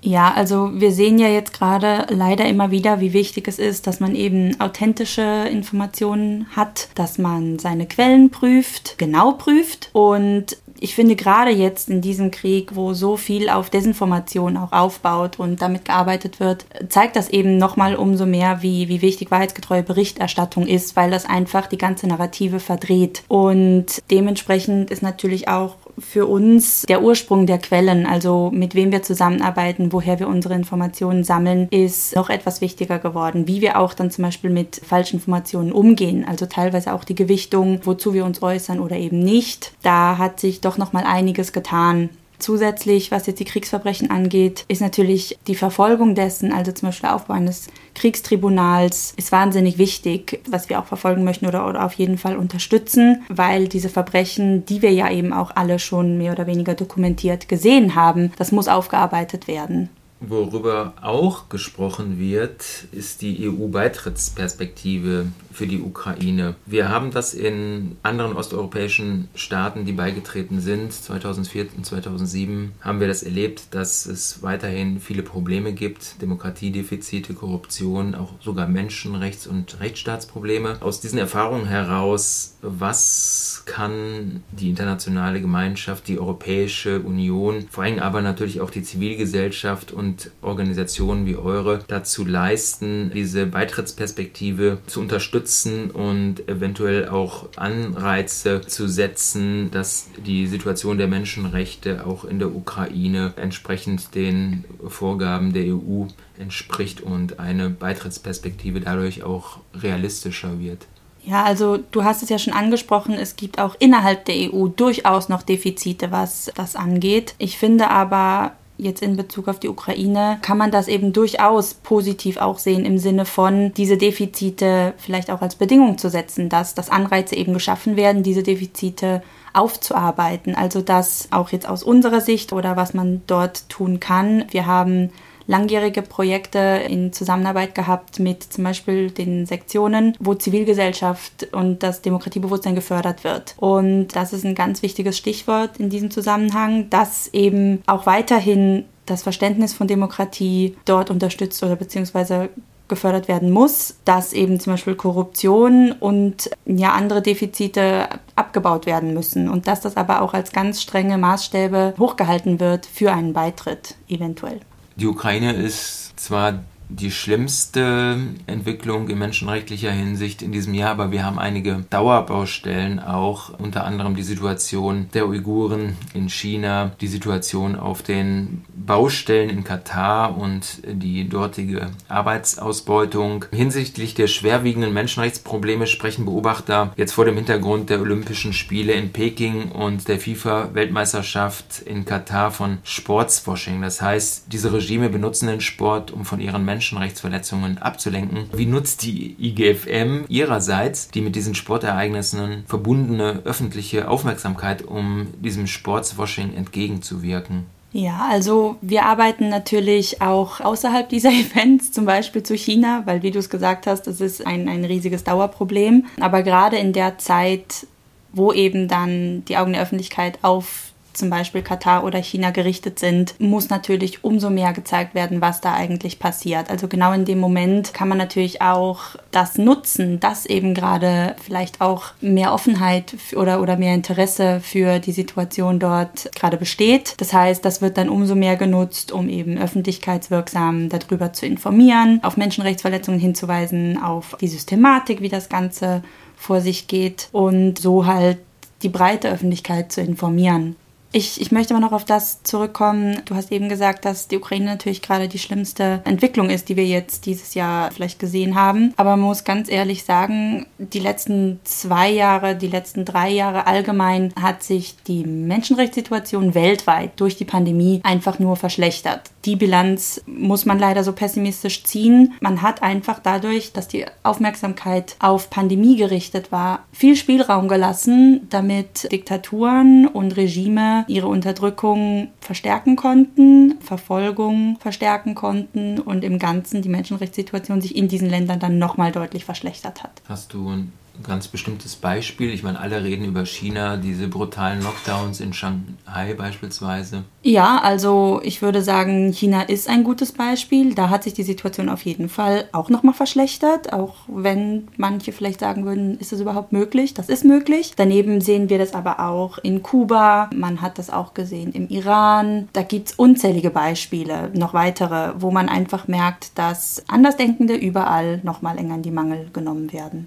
Ja, 0.00 0.32
also 0.32 0.70
wir 0.74 0.92
sehen 0.92 1.18
ja 1.18 1.28
jetzt 1.28 1.52
gerade 1.52 2.06
leider 2.10 2.46
immer 2.46 2.70
wieder, 2.70 3.00
wie 3.00 3.12
wichtig 3.12 3.48
es 3.48 3.58
ist, 3.58 3.86
dass 3.86 4.00
man 4.00 4.14
eben 4.14 4.60
authentische 4.60 5.48
Informationen 5.50 6.46
hat, 6.54 6.88
dass 6.94 7.18
man 7.18 7.58
seine 7.58 7.86
Quellen 7.86 8.30
prüft, 8.30 8.96
genau 8.98 9.32
prüft 9.32 9.90
und 9.92 10.56
ich 10.80 10.94
finde 10.94 11.16
gerade 11.16 11.50
jetzt 11.50 11.88
in 11.88 12.00
diesem 12.00 12.30
Krieg, 12.30 12.76
wo 12.76 12.94
so 12.94 13.16
viel 13.16 13.48
auf 13.48 13.70
Desinformation 13.70 14.56
auch 14.56 14.72
aufbaut 14.72 15.38
und 15.38 15.60
damit 15.60 15.84
gearbeitet 15.84 16.40
wird, 16.40 16.66
zeigt 16.88 17.16
das 17.16 17.28
eben 17.28 17.58
nochmal 17.58 17.96
umso 17.96 18.26
mehr, 18.26 18.62
wie, 18.62 18.88
wie 18.88 19.02
wichtig 19.02 19.30
wahrheitsgetreue 19.30 19.82
Berichterstattung 19.82 20.66
ist, 20.66 20.96
weil 20.96 21.10
das 21.10 21.26
einfach 21.26 21.66
die 21.66 21.78
ganze 21.78 22.06
Narrative 22.06 22.60
verdreht. 22.60 23.22
Und 23.28 23.86
dementsprechend 24.10 24.90
ist 24.90 25.02
natürlich 25.02 25.48
auch 25.48 25.74
für 26.00 26.26
uns 26.26 26.82
der 26.82 27.02
Ursprung 27.02 27.46
der 27.46 27.58
Quellen, 27.58 28.06
also 28.06 28.50
mit 28.54 28.74
wem 28.74 28.92
wir 28.92 29.02
zusammenarbeiten, 29.02 29.92
woher 29.92 30.20
wir 30.20 30.28
unsere 30.28 30.54
Informationen 30.54 31.24
sammeln, 31.24 31.68
ist 31.70 32.14
noch 32.14 32.30
etwas 32.30 32.60
wichtiger 32.60 32.98
geworden. 32.98 33.48
Wie 33.48 33.60
wir 33.60 33.78
auch 33.78 33.94
dann 33.94 34.10
zum 34.10 34.24
Beispiel 34.24 34.50
mit 34.50 34.80
falschen 34.84 35.16
Informationen 35.16 35.72
umgehen, 35.72 36.24
also 36.26 36.46
teilweise 36.46 36.92
auch 36.94 37.02
die 37.02 37.16
Gewichtung, 37.16 37.80
wozu 37.82 38.14
wir 38.14 38.24
uns 38.24 38.42
äußern 38.42 38.78
oder 38.78 38.96
eben 38.96 39.18
nicht. 39.18 39.72
Da 39.82 40.18
hat 40.18 40.38
sich 40.38 40.60
doch 40.60 40.68
doch 40.68 40.76
noch 40.76 40.92
mal 40.92 41.04
einiges 41.04 41.52
getan. 41.52 42.10
Zusätzlich, 42.38 43.10
was 43.10 43.26
jetzt 43.26 43.40
die 43.40 43.44
Kriegsverbrechen 43.44 44.10
angeht, 44.10 44.64
ist 44.68 44.80
natürlich 44.80 45.38
die 45.48 45.56
Verfolgung 45.56 46.14
dessen, 46.14 46.52
also 46.52 46.70
zum 46.70 46.88
Beispiel 46.88 47.08
der 47.08 47.16
Aufbau 47.16 47.34
eines 47.34 47.66
Kriegstribunals, 47.94 49.12
ist 49.16 49.32
wahnsinnig 49.32 49.76
wichtig, 49.76 50.40
was 50.48 50.68
wir 50.68 50.78
auch 50.78 50.86
verfolgen 50.86 51.24
möchten 51.24 51.46
oder, 51.46 51.68
oder 51.68 51.84
auf 51.84 51.94
jeden 51.94 52.16
Fall 52.16 52.36
unterstützen, 52.36 53.24
weil 53.28 53.66
diese 53.66 53.88
Verbrechen, 53.88 54.64
die 54.66 54.82
wir 54.82 54.92
ja 54.92 55.10
eben 55.10 55.32
auch 55.32 55.50
alle 55.56 55.80
schon 55.80 56.16
mehr 56.16 56.32
oder 56.32 56.46
weniger 56.46 56.74
dokumentiert 56.74 57.48
gesehen 57.48 57.96
haben, 57.96 58.32
das 58.38 58.52
muss 58.52 58.68
aufgearbeitet 58.68 59.48
werden. 59.48 59.88
Worüber 60.20 60.94
auch 61.00 61.48
gesprochen 61.48 62.18
wird, 62.18 62.64
ist 62.90 63.22
die 63.22 63.48
EU-Beitrittsperspektive 63.48 65.26
für 65.52 65.66
die 65.66 65.80
Ukraine. 65.80 66.56
Wir 66.66 66.88
haben 66.88 67.10
das 67.10 67.34
in 67.34 67.96
anderen 68.02 68.34
osteuropäischen 68.34 69.28
Staaten, 69.34 69.84
die 69.84 69.92
beigetreten 69.92 70.60
sind, 70.60 70.92
2004 70.92 71.66
und 71.76 71.86
2007, 71.86 72.72
haben 72.80 73.00
wir 73.00 73.06
das 73.06 73.22
erlebt, 73.22 73.74
dass 73.74 74.06
es 74.06 74.42
weiterhin 74.42 75.00
viele 75.00 75.22
Probleme 75.22 75.72
gibt, 75.72 76.20
Demokratiedefizite, 76.20 77.34
Korruption, 77.34 78.14
auch 78.14 78.32
sogar 78.40 78.66
Menschenrechts- 78.66 79.46
und 79.46 79.80
Rechtsstaatsprobleme. 79.80 80.78
Aus 80.80 81.00
diesen 81.00 81.18
Erfahrungen 81.18 81.66
heraus, 81.66 82.56
was 82.62 83.62
kann 83.66 84.42
die 84.52 84.70
internationale 84.70 85.40
Gemeinschaft, 85.40 86.08
die 86.08 86.18
Europäische 86.18 87.00
Union, 87.00 87.66
vor 87.70 87.84
allem 87.84 87.98
aber 87.98 88.22
natürlich 88.22 88.60
auch 88.60 88.70
die 88.70 88.82
Zivilgesellschaft 88.82 89.92
und 89.92 90.07
Organisationen 90.42 91.26
wie 91.26 91.36
eure 91.36 91.80
dazu 91.88 92.24
leisten, 92.24 93.10
diese 93.14 93.46
Beitrittsperspektive 93.46 94.78
zu 94.86 95.00
unterstützen? 95.00 95.18
unterstützen 95.18 95.90
und 95.90 96.48
eventuell 96.48 97.08
auch 97.08 97.48
Anreize 97.56 98.60
zu 98.62 98.88
setzen, 98.88 99.70
dass 99.70 100.08
die 100.24 100.46
Situation 100.46 100.98
der 100.98 101.08
Menschenrechte 101.08 102.06
auch 102.06 102.24
in 102.24 102.38
der 102.38 102.54
Ukraine 102.54 103.32
entsprechend 103.36 104.14
den 104.14 104.64
Vorgaben 104.86 105.52
der 105.52 105.74
EU 105.74 106.06
entspricht 106.38 107.00
und 107.00 107.40
eine 107.40 107.70
Beitrittsperspektive 107.70 108.80
dadurch 108.80 109.22
auch 109.22 109.58
realistischer 109.74 110.60
wird. 110.60 110.86
Ja, 111.24 111.44
also 111.44 111.78
du 111.90 112.04
hast 112.04 112.22
es 112.22 112.28
ja 112.28 112.38
schon 112.38 112.54
angesprochen, 112.54 113.14
es 113.14 113.36
gibt 113.36 113.58
auch 113.58 113.76
innerhalb 113.80 114.24
der 114.24 114.52
EU 114.52 114.68
durchaus 114.68 115.28
noch 115.28 115.42
Defizite, 115.42 116.10
was 116.10 116.50
das 116.54 116.76
angeht. 116.76 117.34
Ich 117.38 117.58
finde 117.58 117.90
aber, 117.90 118.52
jetzt 118.78 119.02
in 119.02 119.16
Bezug 119.16 119.48
auf 119.48 119.58
die 119.58 119.68
Ukraine, 119.68 120.38
kann 120.40 120.56
man 120.56 120.70
das 120.70 120.88
eben 120.88 121.12
durchaus 121.12 121.74
positiv 121.74 122.38
auch 122.38 122.58
sehen 122.58 122.84
im 122.84 122.98
Sinne 122.98 123.24
von, 123.24 123.74
diese 123.74 123.96
Defizite 123.96 124.94
vielleicht 124.96 125.30
auch 125.30 125.42
als 125.42 125.56
Bedingung 125.56 125.98
zu 125.98 126.08
setzen, 126.08 126.48
dass, 126.48 126.74
dass 126.74 126.88
Anreize 126.88 127.36
eben 127.36 127.52
geschaffen 127.52 127.96
werden, 127.96 128.22
diese 128.22 128.42
Defizite 128.42 129.22
aufzuarbeiten. 129.52 130.54
Also 130.54 130.80
das 130.80 131.28
auch 131.32 131.50
jetzt 131.50 131.68
aus 131.68 131.82
unserer 131.82 132.20
Sicht 132.20 132.52
oder 132.52 132.76
was 132.76 132.94
man 132.94 133.22
dort 133.26 133.68
tun 133.68 133.98
kann. 134.00 134.44
Wir 134.50 134.66
haben 134.66 135.10
langjährige 135.48 136.02
Projekte 136.02 136.58
in 136.88 137.12
Zusammenarbeit 137.12 137.74
gehabt 137.74 138.20
mit 138.20 138.44
zum 138.44 138.64
Beispiel 138.64 139.10
den 139.10 139.46
Sektionen, 139.46 140.14
wo 140.20 140.34
Zivilgesellschaft 140.34 141.48
und 141.52 141.82
das 141.82 142.02
Demokratiebewusstsein 142.02 142.74
gefördert 142.74 143.24
wird. 143.24 143.54
Und 143.56 144.08
das 144.08 144.32
ist 144.32 144.44
ein 144.44 144.54
ganz 144.54 144.82
wichtiges 144.82 145.16
Stichwort 145.16 145.78
in 145.78 145.88
diesem 145.90 146.10
Zusammenhang, 146.10 146.90
dass 146.90 147.28
eben 147.32 147.82
auch 147.86 148.06
weiterhin 148.06 148.84
das 149.06 149.22
Verständnis 149.22 149.72
von 149.72 149.88
Demokratie 149.88 150.76
dort 150.84 151.10
unterstützt 151.10 151.62
oder 151.64 151.76
beziehungsweise 151.76 152.50
gefördert 152.88 153.28
werden 153.28 153.50
muss, 153.50 153.96
dass 154.04 154.32
eben 154.32 154.60
zum 154.60 154.74
Beispiel 154.74 154.94
Korruption 154.94 155.92
und 155.92 156.50
ja 156.66 156.92
andere 156.92 157.22
Defizite 157.22 158.08
abgebaut 158.34 158.86
werden 158.86 159.14
müssen 159.14 159.48
und 159.48 159.66
dass 159.66 159.80
das 159.80 159.96
aber 159.96 160.22
auch 160.22 160.34
als 160.34 160.52
ganz 160.52 160.82
strenge 160.82 161.18
Maßstäbe 161.18 161.94
hochgehalten 161.98 162.60
wird 162.60 162.86
für 162.86 163.12
einen 163.12 163.34
Beitritt 163.34 163.96
eventuell. 164.08 164.60
Die 164.98 165.06
Ukraine 165.06 165.52
ist 165.52 166.18
zwar 166.18 166.64
die 166.88 167.10
schlimmste 167.10 168.16
Entwicklung 168.46 169.08
in 169.08 169.18
menschenrechtlicher 169.18 169.90
Hinsicht 169.90 170.42
in 170.42 170.52
diesem 170.52 170.74
Jahr, 170.74 170.92
aber 170.92 171.10
wir 171.10 171.24
haben 171.24 171.38
einige 171.38 171.84
Dauerbaustellen 171.90 172.98
auch, 172.98 173.58
unter 173.58 173.84
anderem 173.84 174.16
die 174.16 174.22
Situation 174.22 175.08
der 175.12 175.28
Uiguren 175.28 175.96
in 176.14 176.28
China, 176.28 176.92
die 177.00 177.08
Situation 177.08 177.76
auf 177.76 178.02
den 178.02 178.64
Baustellen 178.74 179.50
in 179.50 179.64
Katar 179.64 180.36
und 180.36 180.82
die 180.86 181.28
dortige 181.28 181.90
Arbeitsausbeutung. 182.08 183.44
Hinsichtlich 183.52 184.14
der 184.14 184.26
schwerwiegenden 184.26 184.94
Menschenrechtsprobleme 184.94 185.86
sprechen 185.86 186.24
Beobachter 186.24 186.92
jetzt 186.96 187.12
vor 187.12 187.24
dem 187.24 187.36
Hintergrund 187.36 187.90
der 187.90 188.00
Olympischen 188.00 188.52
Spiele 188.52 188.94
in 188.94 189.12
Peking 189.12 189.72
und 189.72 190.08
der 190.08 190.18
FIFA-Weltmeisterschaft 190.18 191.82
in 191.84 192.04
Katar 192.04 192.50
von 192.50 192.78
Sportswashing. 192.82 193.82
Das 193.82 194.00
heißt, 194.00 194.44
diese 194.52 194.72
Regime 194.72 195.10
benutzen 195.10 195.48
den 195.48 195.60
Sport, 195.60 196.10
um 196.10 196.24
von 196.24 196.40
ihren 196.40 196.64
Menschenrechtsverletzungen 196.78 197.78
abzulenken. 197.78 198.48
Wie 198.52 198.66
nutzt 198.66 199.02
die 199.02 199.34
IGFM 199.40 200.26
ihrerseits 200.28 201.08
die 201.08 201.20
mit 201.20 201.34
diesen 201.34 201.56
Sportereignissen 201.56 202.62
verbundene 202.68 203.42
öffentliche 203.44 204.08
Aufmerksamkeit, 204.08 204.82
um 204.82 205.26
diesem 205.42 205.66
Sportswashing 205.66 206.54
entgegenzuwirken? 206.54 207.66
Ja, 207.92 208.28
also 208.30 208.76
wir 208.80 209.06
arbeiten 209.06 209.48
natürlich 209.48 210.22
auch 210.22 210.60
außerhalb 210.60 211.08
dieser 211.08 211.30
Events, 211.32 211.90
zum 211.90 212.04
Beispiel 212.04 212.44
zu 212.44 212.54
China, 212.54 213.02
weil 213.06 213.24
wie 213.24 213.32
du 213.32 213.40
es 213.40 213.50
gesagt 213.50 213.88
hast, 213.88 214.06
das 214.06 214.20
ist 214.20 214.46
ein, 214.46 214.68
ein 214.68 214.84
riesiges 214.84 215.24
Dauerproblem. 215.24 216.06
Aber 216.20 216.44
gerade 216.44 216.76
in 216.76 216.92
der 216.92 217.18
Zeit, 217.18 217.88
wo 218.32 218.52
eben 218.52 218.86
dann 218.86 219.44
die 219.46 219.56
Augen 219.56 219.72
der 219.72 219.82
Öffentlichkeit 219.82 220.38
auf 220.42 220.87
zum 221.18 221.30
Beispiel 221.30 221.62
Katar 221.62 222.04
oder 222.04 222.18
China 222.22 222.50
gerichtet 222.50 222.98
sind, 222.98 223.34
muss 223.38 223.68
natürlich 223.68 224.24
umso 224.24 224.50
mehr 224.50 224.72
gezeigt 224.72 225.14
werden, 225.14 225.40
was 225.40 225.60
da 225.60 225.74
eigentlich 225.74 226.18
passiert. 226.18 226.70
Also 226.70 226.88
genau 226.88 227.12
in 227.12 227.24
dem 227.24 227.38
Moment 227.38 227.92
kann 227.92 228.08
man 228.08 228.18
natürlich 228.18 228.62
auch 228.62 229.16
das 229.30 229.58
nutzen, 229.58 230.20
dass 230.20 230.46
eben 230.46 230.74
gerade 230.74 231.36
vielleicht 231.44 231.80
auch 231.80 232.12
mehr 232.20 232.52
Offenheit 232.52 233.16
oder, 233.34 233.60
oder 233.60 233.76
mehr 233.76 233.94
Interesse 233.94 234.60
für 234.60 234.98
die 234.98 235.12
Situation 235.12 235.78
dort 235.78 236.30
gerade 236.34 236.56
besteht. 236.56 237.14
Das 237.18 237.32
heißt, 237.32 237.64
das 237.64 237.82
wird 237.82 237.98
dann 237.98 238.08
umso 238.08 238.34
mehr 238.34 238.56
genutzt, 238.56 239.12
um 239.12 239.28
eben 239.28 239.58
öffentlichkeitswirksam 239.58 240.88
darüber 240.88 241.32
zu 241.32 241.46
informieren, 241.46 242.20
auf 242.22 242.36
Menschenrechtsverletzungen 242.36 243.20
hinzuweisen, 243.20 244.02
auf 244.02 244.36
die 244.40 244.48
Systematik, 244.48 245.20
wie 245.20 245.28
das 245.28 245.48
Ganze 245.48 246.02
vor 246.36 246.60
sich 246.60 246.86
geht 246.86 247.28
und 247.32 247.78
so 247.78 248.06
halt 248.06 248.38
die 248.82 248.88
breite 248.88 249.30
Öffentlichkeit 249.30 249.92
zu 249.92 250.00
informieren. 250.00 250.76
Ich, 251.10 251.40
ich 251.40 251.50
möchte 251.52 251.72
mal 251.72 251.80
noch 251.80 251.92
auf 251.92 252.04
das 252.04 252.42
zurückkommen. 252.42 253.22
Du 253.24 253.34
hast 253.34 253.50
eben 253.50 253.70
gesagt, 253.70 254.04
dass 254.04 254.28
die 254.28 254.36
Ukraine 254.36 254.66
natürlich 254.66 255.00
gerade 255.00 255.26
die 255.26 255.38
schlimmste 255.38 256.02
Entwicklung 256.04 256.50
ist, 256.50 256.68
die 256.68 256.76
wir 256.76 256.84
jetzt 256.84 257.24
dieses 257.24 257.54
Jahr 257.54 257.90
vielleicht 257.90 258.18
gesehen 258.18 258.54
haben. 258.54 258.92
Aber 258.96 259.10
man 259.10 259.20
muss 259.20 259.44
ganz 259.44 259.70
ehrlich 259.70 260.04
sagen, 260.04 260.66
die 260.76 260.98
letzten 260.98 261.60
zwei 261.64 262.10
Jahre, 262.10 262.56
die 262.56 262.66
letzten 262.68 263.06
drei 263.06 263.30
Jahre 263.30 263.66
allgemein 263.66 264.34
hat 264.38 264.62
sich 264.62 264.96
die 265.06 265.24
Menschenrechtssituation 265.24 266.54
weltweit 266.54 267.12
durch 267.16 267.36
die 267.36 267.46
Pandemie 267.46 268.00
einfach 268.04 268.38
nur 268.38 268.56
verschlechtert. 268.56 269.30
Die 269.46 269.56
Bilanz 269.56 270.22
muss 270.26 270.66
man 270.66 270.78
leider 270.78 271.04
so 271.04 271.12
pessimistisch 271.12 271.84
ziehen. 271.84 272.34
Man 272.40 272.60
hat 272.60 272.82
einfach 272.82 273.18
dadurch, 273.18 273.72
dass 273.72 273.88
die 273.88 274.04
Aufmerksamkeit 274.24 275.16
auf 275.20 275.48
Pandemie 275.48 275.96
gerichtet 275.96 276.52
war, 276.52 276.84
viel 276.92 277.16
Spielraum 277.16 277.66
gelassen, 277.66 278.46
damit 278.50 279.10
Diktaturen 279.10 280.06
und 280.06 280.36
Regime 280.36 280.97
ihre 281.06 281.28
Unterdrückung 281.28 282.28
verstärken 282.40 282.96
konnten, 282.96 283.80
Verfolgung 283.80 284.76
verstärken 284.80 285.34
konnten 285.34 285.98
und 286.00 286.24
im 286.24 286.38
Ganzen 286.38 286.82
die 286.82 286.88
Menschenrechtssituation 286.88 287.80
sich 287.80 287.96
in 287.96 288.08
diesen 288.08 288.28
Ländern 288.28 288.60
dann 288.60 288.78
nochmal 288.78 289.12
deutlich 289.12 289.44
verschlechtert 289.44 290.02
hat. 290.02 290.22
Hast 290.28 290.52
du 290.52 290.86
ganz 291.22 291.48
bestimmtes 291.48 291.96
Beispiel? 291.96 292.50
Ich 292.50 292.62
meine, 292.62 292.80
alle 292.80 293.02
reden 293.02 293.24
über 293.24 293.44
China, 293.44 293.96
diese 293.96 294.28
brutalen 294.28 294.82
Lockdowns 294.82 295.40
in 295.40 295.52
Shanghai 295.52 296.34
beispielsweise. 296.36 297.24
Ja, 297.42 297.78
also 297.82 298.40
ich 298.42 298.62
würde 298.62 298.82
sagen, 298.82 299.32
China 299.32 299.62
ist 299.62 299.88
ein 299.88 300.04
gutes 300.04 300.32
Beispiel. 300.32 300.94
Da 300.94 301.10
hat 301.10 301.24
sich 301.24 301.34
die 301.34 301.42
Situation 301.42 301.88
auf 301.88 302.02
jeden 302.02 302.28
Fall 302.28 302.68
auch 302.72 302.90
nochmal 302.90 303.14
verschlechtert, 303.14 303.92
auch 303.92 304.14
wenn 304.28 304.88
manche 304.96 305.32
vielleicht 305.32 305.60
sagen 305.60 305.84
würden, 305.84 306.18
ist 306.18 306.32
das 306.32 306.40
überhaupt 306.40 306.72
möglich? 306.72 307.14
Das 307.14 307.28
ist 307.28 307.44
möglich. 307.44 307.92
Daneben 307.96 308.40
sehen 308.40 308.68
wir 308.68 308.78
das 308.78 308.94
aber 308.94 309.20
auch 309.20 309.58
in 309.58 309.82
Kuba, 309.82 310.50
man 310.54 310.80
hat 310.80 310.98
das 310.98 311.10
auch 311.10 311.34
gesehen 311.34 311.72
im 311.72 311.88
Iran. 311.88 312.68
Da 312.72 312.82
gibt 312.82 313.08
es 313.08 313.14
unzählige 313.14 313.70
Beispiele, 313.70 314.50
noch 314.54 314.74
weitere, 314.74 315.32
wo 315.38 315.50
man 315.50 315.68
einfach 315.68 316.08
merkt, 316.08 316.58
dass 316.58 317.02
Andersdenkende 317.08 317.74
überall 317.74 318.40
nochmal 318.42 318.78
enger 318.78 318.96
in 318.96 319.02
die 319.02 319.10
Mangel 319.10 319.50
genommen 319.52 319.92
werden. 319.92 320.26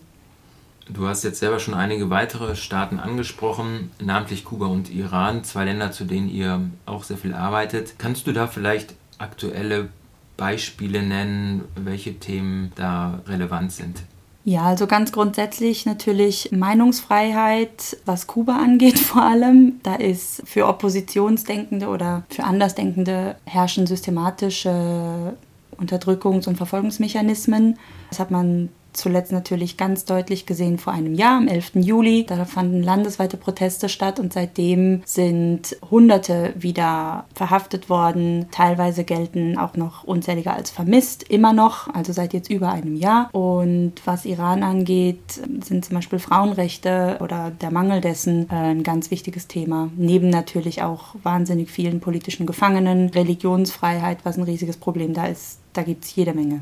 Du 0.93 1.07
hast 1.07 1.23
jetzt 1.23 1.39
selber 1.39 1.59
schon 1.59 1.73
einige 1.73 2.09
weitere 2.09 2.55
Staaten 2.55 2.99
angesprochen, 2.99 3.91
namentlich 4.01 4.43
Kuba 4.43 4.65
und 4.65 4.91
Iran, 4.91 5.43
zwei 5.43 5.65
Länder, 5.65 5.91
zu 5.91 6.03
denen 6.03 6.29
ihr 6.29 6.61
auch 6.85 7.03
sehr 7.03 7.17
viel 7.17 7.33
arbeitet. 7.33 7.95
Kannst 7.97 8.27
du 8.27 8.33
da 8.33 8.47
vielleicht 8.47 8.95
aktuelle 9.17 9.87
Beispiele 10.35 11.01
nennen, 11.01 11.63
welche 11.75 12.15
Themen 12.15 12.73
da 12.75 13.21
relevant 13.27 13.71
sind? 13.71 14.03
Ja, 14.43 14.63
also 14.63 14.87
ganz 14.87 15.11
grundsätzlich 15.11 15.85
natürlich 15.85 16.51
Meinungsfreiheit, 16.51 17.97
was 18.05 18.27
Kuba 18.27 18.57
angeht 18.57 18.99
vor 18.99 19.21
allem. 19.21 19.79
Da 19.83 19.95
ist 19.95 20.41
für 20.45 20.67
Oppositionsdenkende 20.67 21.87
oder 21.87 22.23
für 22.29 22.43
Andersdenkende 22.43 23.35
herrschen 23.45 23.87
systematische 23.87 25.37
Unterdrückungs- 25.77 26.47
und 26.47 26.57
Verfolgungsmechanismen. 26.57 27.77
Das 28.09 28.19
hat 28.19 28.31
man 28.31 28.69
zuletzt 28.93 29.31
natürlich 29.31 29.77
ganz 29.77 30.05
deutlich 30.05 30.45
gesehen 30.45 30.77
vor 30.77 30.93
einem 30.93 31.13
Jahr, 31.13 31.37
am 31.37 31.47
11. 31.47 31.71
Juli. 31.75 32.25
Da 32.25 32.45
fanden 32.45 32.83
landesweite 32.83 33.37
Proteste 33.37 33.89
statt 33.89 34.19
und 34.19 34.33
seitdem 34.33 35.01
sind 35.05 35.77
Hunderte 35.89 36.53
wieder 36.55 37.25
verhaftet 37.33 37.89
worden. 37.89 38.47
Teilweise 38.51 39.03
gelten 39.03 39.57
auch 39.57 39.75
noch 39.75 40.03
unzählige 40.03 40.51
als 40.51 40.71
vermisst, 40.71 41.23
immer 41.23 41.53
noch, 41.53 41.87
also 41.93 42.13
seit 42.13 42.33
jetzt 42.33 42.49
über 42.49 42.71
einem 42.71 42.95
Jahr. 42.95 43.29
Und 43.33 43.93
was 44.05 44.25
Iran 44.25 44.63
angeht, 44.63 45.41
sind 45.63 45.85
zum 45.85 45.95
Beispiel 45.95 46.19
Frauenrechte 46.19 47.17
oder 47.21 47.51
der 47.51 47.71
Mangel 47.71 48.01
dessen 48.01 48.49
äh, 48.49 48.55
ein 48.55 48.83
ganz 48.83 49.11
wichtiges 49.11 49.47
Thema. 49.47 49.89
Neben 49.95 50.29
natürlich 50.29 50.83
auch 50.83 51.15
wahnsinnig 51.23 51.69
vielen 51.69 51.99
politischen 51.99 52.45
Gefangenen, 52.45 53.09
Religionsfreiheit, 53.09 54.19
was 54.23 54.37
ein 54.37 54.43
riesiges 54.43 54.77
Problem 54.77 55.13
da 55.13 55.27
ist. 55.27 55.59
Da 55.73 55.83
gibt 55.83 56.03
es 56.03 56.15
jede 56.15 56.33
Menge. 56.33 56.61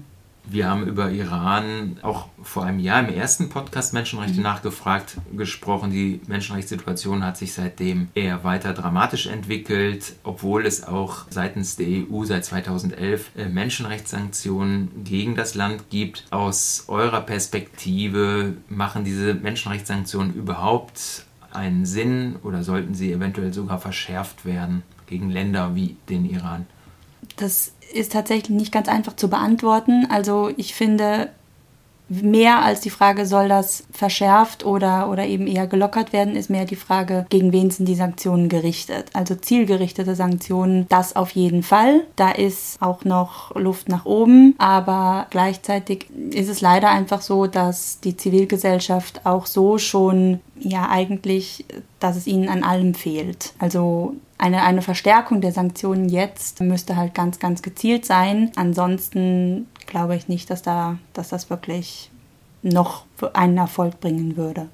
Wir 0.52 0.68
haben 0.68 0.88
über 0.88 1.12
Iran 1.12 1.98
auch 2.02 2.28
vor 2.42 2.64
einem 2.64 2.80
Jahr 2.80 3.02
im 3.02 3.14
ersten 3.14 3.50
Podcast 3.50 3.94
Menschenrechte 3.94 4.38
mhm. 4.38 4.44
nachgefragt 4.44 5.18
gesprochen. 5.32 5.92
Die 5.92 6.22
Menschenrechtssituation 6.26 7.24
hat 7.24 7.38
sich 7.38 7.54
seitdem 7.54 8.08
eher 8.16 8.44
weiter 8.44 8.74
dramatisch 8.74 9.28
entwickelt, 9.28 10.14
obwohl 10.24 10.66
es 10.66 10.84
auch 10.84 11.26
seitens 11.30 11.76
der 11.76 11.88
EU 11.88 12.24
seit 12.24 12.46
2011 12.46 13.30
äh, 13.38 13.46
Menschenrechtssanktionen 13.46 15.04
gegen 15.04 15.36
das 15.36 15.54
Land 15.54 15.92
gibt. 15.92 16.26
Aus 16.32 16.86
eurer 16.88 17.22
Perspektive 17.22 18.56
machen 18.70 19.04
diese 19.04 19.36
Menschenrechtssanktionen 19.36 20.34
überhaupt 20.34 21.26
einen 21.52 21.86
Sinn 21.86 22.38
oder 22.42 22.64
sollten 22.64 22.96
sie 22.96 23.12
eventuell 23.12 23.54
sogar 23.54 23.80
verschärft 23.80 24.46
werden 24.46 24.82
gegen 25.06 25.30
Länder 25.30 25.76
wie 25.76 25.96
den 26.10 26.26
Iran? 26.26 26.66
Das 27.36 27.74
ist 27.94 28.14
tatsächlich 28.14 28.50
nicht 28.50 28.72
ganz 28.72 28.88
einfach 28.88 29.16
zu 29.16 29.30
beantworten. 29.30 30.08
Also 30.10 30.52
ich 30.58 30.74
finde, 30.74 31.30
mehr 32.10 32.64
als 32.64 32.82
die 32.82 32.90
Frage, 32.90 33.26
soll 33.26 33.48
das 33.48 33.84
verschärft 33.92 34.66
oder, 34.66 35.10
oder 35.10 35.26
eben 35.26 35.48
eher 35.48 35.68
gelockert 35.68 36.12
werden, 36.12 36.36
ist 36.36 36.50
mehr 36.50 36.66
die 36.66 36.76
Frage, 36.76 37.26
gegen 37.30 37.52
wen 37.52 37.70
sind 37.70 37.88
die 37.88 37.96
Sanktionen 37.96 38.50
gerichtet. 38.50 39.10
Also 39.14 39.36
zielgerichtete 39.36 40.16
Sanktionen, 40.16 40.88
das 40.90 41.16
auf 41.16 41.32
jeden 41.32 41.64
Fall. 41.64 42.02
Da 42.16 42.32
ist 42.32 42.82
auch 42.82 43.06
noch 43.06 43.56
Luft 43.56 43.90
nach 43.90 44.06
oben, 44.06 44.56
aber 44.58 45.28
gleichzeitig 45.30 46.08
ist 46.32 46.50
es 46.50 46.62
leider 46.62 46.90
einfach 46.90 47.22
so, 47.22 47.48
dass 47.48 48.00
die 48.00 48.18
Zivilgesellschaft 48.18 49.26
auch 49.26 49.46
so 49.46 49.78
schon 49.78 50.40
ja 50.60 50.90
eigentlich, 50.90 51.66
dass 52.00 52.16
es 52.16 52.28
ihnen 52.28 52.50
an 52.50 52.64
allem 52.64 52.94
fehlt. 52.94 53.54
Also 53.60 54.16
eine, 54.38 54.64
eine 54.64 54.82
Verstärkung 54.82 55.42
der 55.42 55.52
Sanktionen 55.52 56.08
jetzt 56.10 56.62
müsste 56.62 56.96
halt 56.96 57.14
ganz, 57.14 57.40
ganz 57.40 57.62
gezielt 57.62 58.06
sein. 58.06 58.52
Ansonsten 58.56 59.68
glaube 59.86 60.16
ich 60.16 60.28
nicht, 60.28 60.50
dass, 60.50 60.62
da, 60.62 60.98
dass 61.14 61.30
das 61.30 61.50
wirklich 61.50 62.10
noch 62.62 63.06
einen 63.34 63.58
Erfolg 63.58 64.00
bringen 64.00 64.38
würde. 64.38 64.70